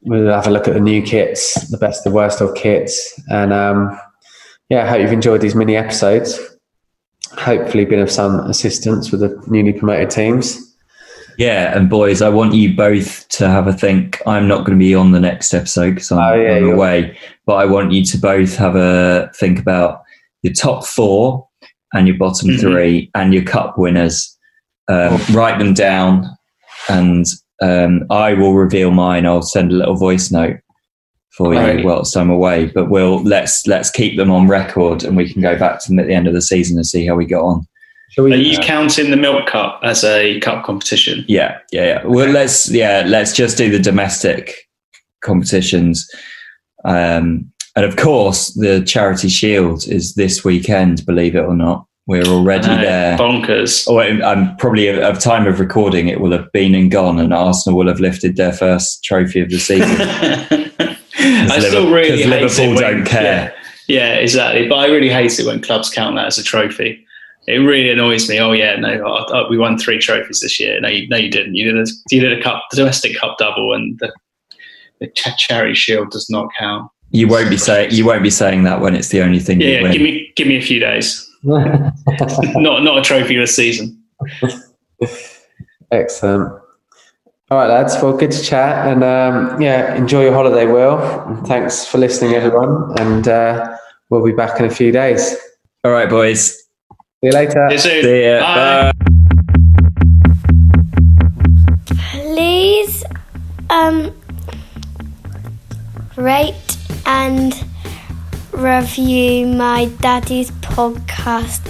We'll 0.07 0.33
have 0.33 0.47
a 0.47 0.51
look 0.51 0.69
at 0.69 0.75
the 0.75 0.81
new 0.81 1.03
kits, 1.03 1.69
the 1.71 1.79
best, 1.79 2.05
the 2.05 2.11
worst 2.11 2.41
of 2.41 2.55
kits, 2.55 3.21
and 3.29 3.53
um, 3.53 3.99
yeah, 4.69 4.85
I 4.85 4.89
hope 4.89 5.01
you've 5.03 5.13
enjoyed 5.13 5.41
these 5.41 5.55
mini 5.57 5.77
episodes. 5.77 6.39
Hopefully, 7.33 7.85
been 7.85 7.99
of 7.99 8.11
some 8.11 8.39
assistance 8.41 9.11
with 9.11 9.21
the 9.21 9.43
newly 9.49 9.73
promoted 9.73 10.11
teams. 10.11 10.63
yeah. 11.39 11.77
And 11.77 11.91
boys, 11.91 12.23
I 12.23 12.29
want 12.29 12.55
you 12.55 12.75
both 12.75 13.29
to 13.31 13.49
have 13.49 13.67
a 13.67 13.73
think. 13.73 14.23
I'm 14.27 14.47
not 14.49 14.59
going 14.65 14.79
to 14.79 14.83
be 14.83 14.95
on 14.95 15.11
the 15.13 15.21
next 15.21 15.53
episode 15.53 15.97
because 15.97 16.13
I'm, 16.13 16.19
Oh, 16.19 16.35
yeah, 16.41 16.53
I'm 16.55 16.63
you're- 16.63 16.73
away, 16.73 17.19
but 17.45 17.55
I 17.57 17.65
want 17.67 17.93
you 17.93 18.05
to 18.05 18.19
both 18.19 18.57
have 18.57 18.77
a 18.77 19.31
think 19.35 19.59
about 19.59 20.03
your 20.43 20.55
top 20.55 20.87
four 20.87 21.47
and 21.93 22.07
your 22.07 22.17
bottom 22.17 22.49
Mhm. 22.51 22.61
three 22.61 23.11
and 23.15 23.35
your 23.35 23.43
cup 23.43 23.77
winners. 23.77 24.35
Um, 24.89 25.19
write 25.33 25.59
them 25.59 25.75
down, 25.75 26.31
and 26.89 27.27
um, 27.63 28.05
I 28.11 28.35
will 28.35 28.55
reveal 28.55 28.91
mine. 28.91 29.27
I'll 29.27 29.43
send 29.43 29.73
a 29.73 29.77
little 29.77 29.97
voice 29.97 30.31
note 30.31 30.57
for 31.31 31.51
Right. 31.51 31.81
you 31.81 31.85
whilst 31.87 32.17
I'm 32.17 32.31
away. 32.31 32.67
But 32.67 32.91
we'll 32.91 33.23
let's 33.23 33.67
let's 33.67 33.91
keep 33.91 34.17
them 34.17 34.31
on 34.31 34.49
record, 34.49 35.05
and 35.05 35.17
we 35.17 35.31
can 35.33 35.43
go 35.43 35.59
back 35.59 35.81
to 35.83 35.89
them 35.89 35.99
at 35.99 36.07
the 36.07 36.15
end 36.15 36.27
of 36.27 36.35
the 36.35 36.43
season 36.43 36.77
and 36.77 36.87
see 36.87 37.07
how 37.07 37.15
we 37.15 37.27
got 37.27 37.43
on. 37.45 37.67
Shall 38.11 38.25
we? 38.25 38.33
Are 38.33 38.37
you 38.37 38.59
counting 38.59 39.11
the 39.11 39.17
Milk 39.17 39.47
Cup 39.47 39.81
as 39.83 40.05
a 40.05 40.39
cup 40.41 40.65
competition? 40.65 41.25
Yeah, 41.29 41.59
yeah, 41.73 41.85
yeah. 41.85 42.05
Well, 42.05 42.29
let's 42.29 42.71
yeah, 42.71 43.05
let's 43.07 43.33
just 43.35 43.57
do 43.59 43.71
the 43.71 43.79
domestic 43.79 44.55
competitions, 45.23 46.09
um, 46.85 47.51
and 47.75 47.85
of 47.85 47.97
course, 47.97 48.55
the 48.55 48.83
Charity 48.85 49.29
Shield 49.29 49.87
is 49.89 50.15
this 50.15 50.45
weekend. 50.45 51.05
Believe 51.05 51.35
it 51.35 51.41
or 51.41 51.55
not, 51.55 51.86
we're 52.07 52.25
already 52.25 52.69
No, 52.69 52.81
there. 52.81 53.19
Bonkers. 53.19 53.87
Oh, 53.89 53.99
I'm 53.99 54.23
I'm 54.23 54.57
probably 54.57 54.89
of 54.89 55.19
time 55.19 55.47
of 55.47 55.59
recording, 55.59 56.09
it 56.09 56.21
will 56.21 56.33
have 56.33 56.51
been 56.53 56.75
and 56.75 56.91
gone, 56.91 57.19
and 57.19 57.35
Arsenal 57.35 57.77
will 57.77 57.89
have 57.89 58.01
lifted 58.01 58.37
their 58.37 58.53
first 58.53 59.03
trophy 59.03 59.41
of 59.41 59.51
the 59.51 59.59
season. 59.59 59.89
I 61.19 61.59
still 61.59 61.93
really 61.93 62.23
because 62.23 62.57
hate 62.57 62.67
Liverpool 62.67 62.75
when, 62.75 62.95
don't 62.95 63.05
care. 63.07 63.55
Yeah, 63.89 64.13
yeah, 64.15 64.15
exactly. 64.15 64.69
But 64.69 64.77
I 64.77 64.87
really 64.87 65.09
hate 65.09 65.39
it 65.39 65.47
when 65.47 65.61
clubs 65.61 65.91
count 65.91 66.17
that 66.17 66.27
as 66.27 66.39
a 66.39 66.45
trophy. 66.45 67.05
It 67.49 67.59
really 67.59 67.91
annoys 67.91 68.29
me. 68.29 68.39
Oh 68.39 68.53
yeah, 68.53 68.77
no, 68.77 68.89
I, 68.89 69.41
I, 69.41 69.49
we 69.49 69.59
won 69.59 69.79
three 69.79 69.99
trophies 69.99 70.41
this 70.41 70.61
year. 70.61 70.81
No, 70.81 70.89
you, 70.89 71.09
no, 71.09 71.17
you 71.17 71.31
didn't. 71.31 71.55
You 71.55 71.73
did 71.73 71.89
a 71.89 71.91
you 72.11 72.21
did 72.21 72.39
a 72.39 72.43
cup, 72.43 72.63
the 72.71 72.77
domestic 72.77 73.17
cup 73.17 73.39
double, 73.39 73.73
and 73.73 73.99
the, 73.99 74.13
the 75.01 75.09
Ch- 75.09 75.37
charity 75.39 75.75
shield 75.75 76.11
does 76.11 76.29
not 76.31 76.49
count. 76.59 76.91
You 77.11 77.29
won't 77.29 77.51
be 77.51 77.57
saying 77.57 77.93
you 77.93 78.05
won't 78.05 78.23
be 78.23 78.31
saying 78.31 78.65
that 78.65 78.81
when 78.81 78.95
it's 78.95 79.09
the 79.09 79.23
only 79.23 79.39
thing 79.39 79.61
Yeah, 79.61 79.69
you 79.69 79.75
yeah 79.75 79.93
give 79.93 80.03
me 80.03 80.33
give 80.37 80.49
me 80.49 80.57
a 80.57 80.63
few 80.63 80.81
days. 80.81 81.29
not 81.43 82.83
not 82.83 82.99
a 82.99 83.03
trophy 83.03 83.37
this 83.37 83.55
season. 83.55 84.03
Excellent. 85.91 86.53
All 87.49 87.59
right, 87.59 87.69
lads. 87.69 87.95
Well, 88.03 88.17
good 88.17 88.33
to 88.33 88.43
chat, 88.43 88.89
and 88.89 89.05
um, 89.05 89.61
yeah, 89.61 89.95
enjoy 89.95 90.25
your 90.25 90.33
holiday, 90.33 90.67
Will. 90.67 90.99
And 90.99 91.47
thanks 91.47 91.87
for 91.87 91.99
listening, 91.99 92.35
everyone. 92.35 92.93
And 92.99 93.29
uh, 93.29 93.77
we'll 94.11 94.25
be 94.25 94.33
back 94.33 94.59
in 94.59 94.67
a 94.67 94.71
few 94.71 94.91
days. 94.91 95.37
All 95.85 95.93
right, 95.93 96.11
boys. 96.11 96.57
See 96.57 97.29
you 97.29 97.31
later. 97.31 97.69
See 97.69 97.75
you 97.75 97.79
soon. 97.79 98.03
See 98.03 98.25
ya. 98.25 98.41
Bye. 98.41 98.93
Bye. 98.93 99.17
Please 102.11 103.05
um, 103.71 104.13
rate 106.17 106.77
and 107.07 107.55
review 108.57 109.47
my 109.47 109.85
daddy's 110.01 110.51
podcast 110.51 111.61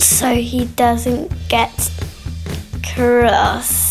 so 0.00 0.34
he 0.34 0.66
doesn't 0.66 1.32
get 1.48 1.90
cross. 2.94 3.85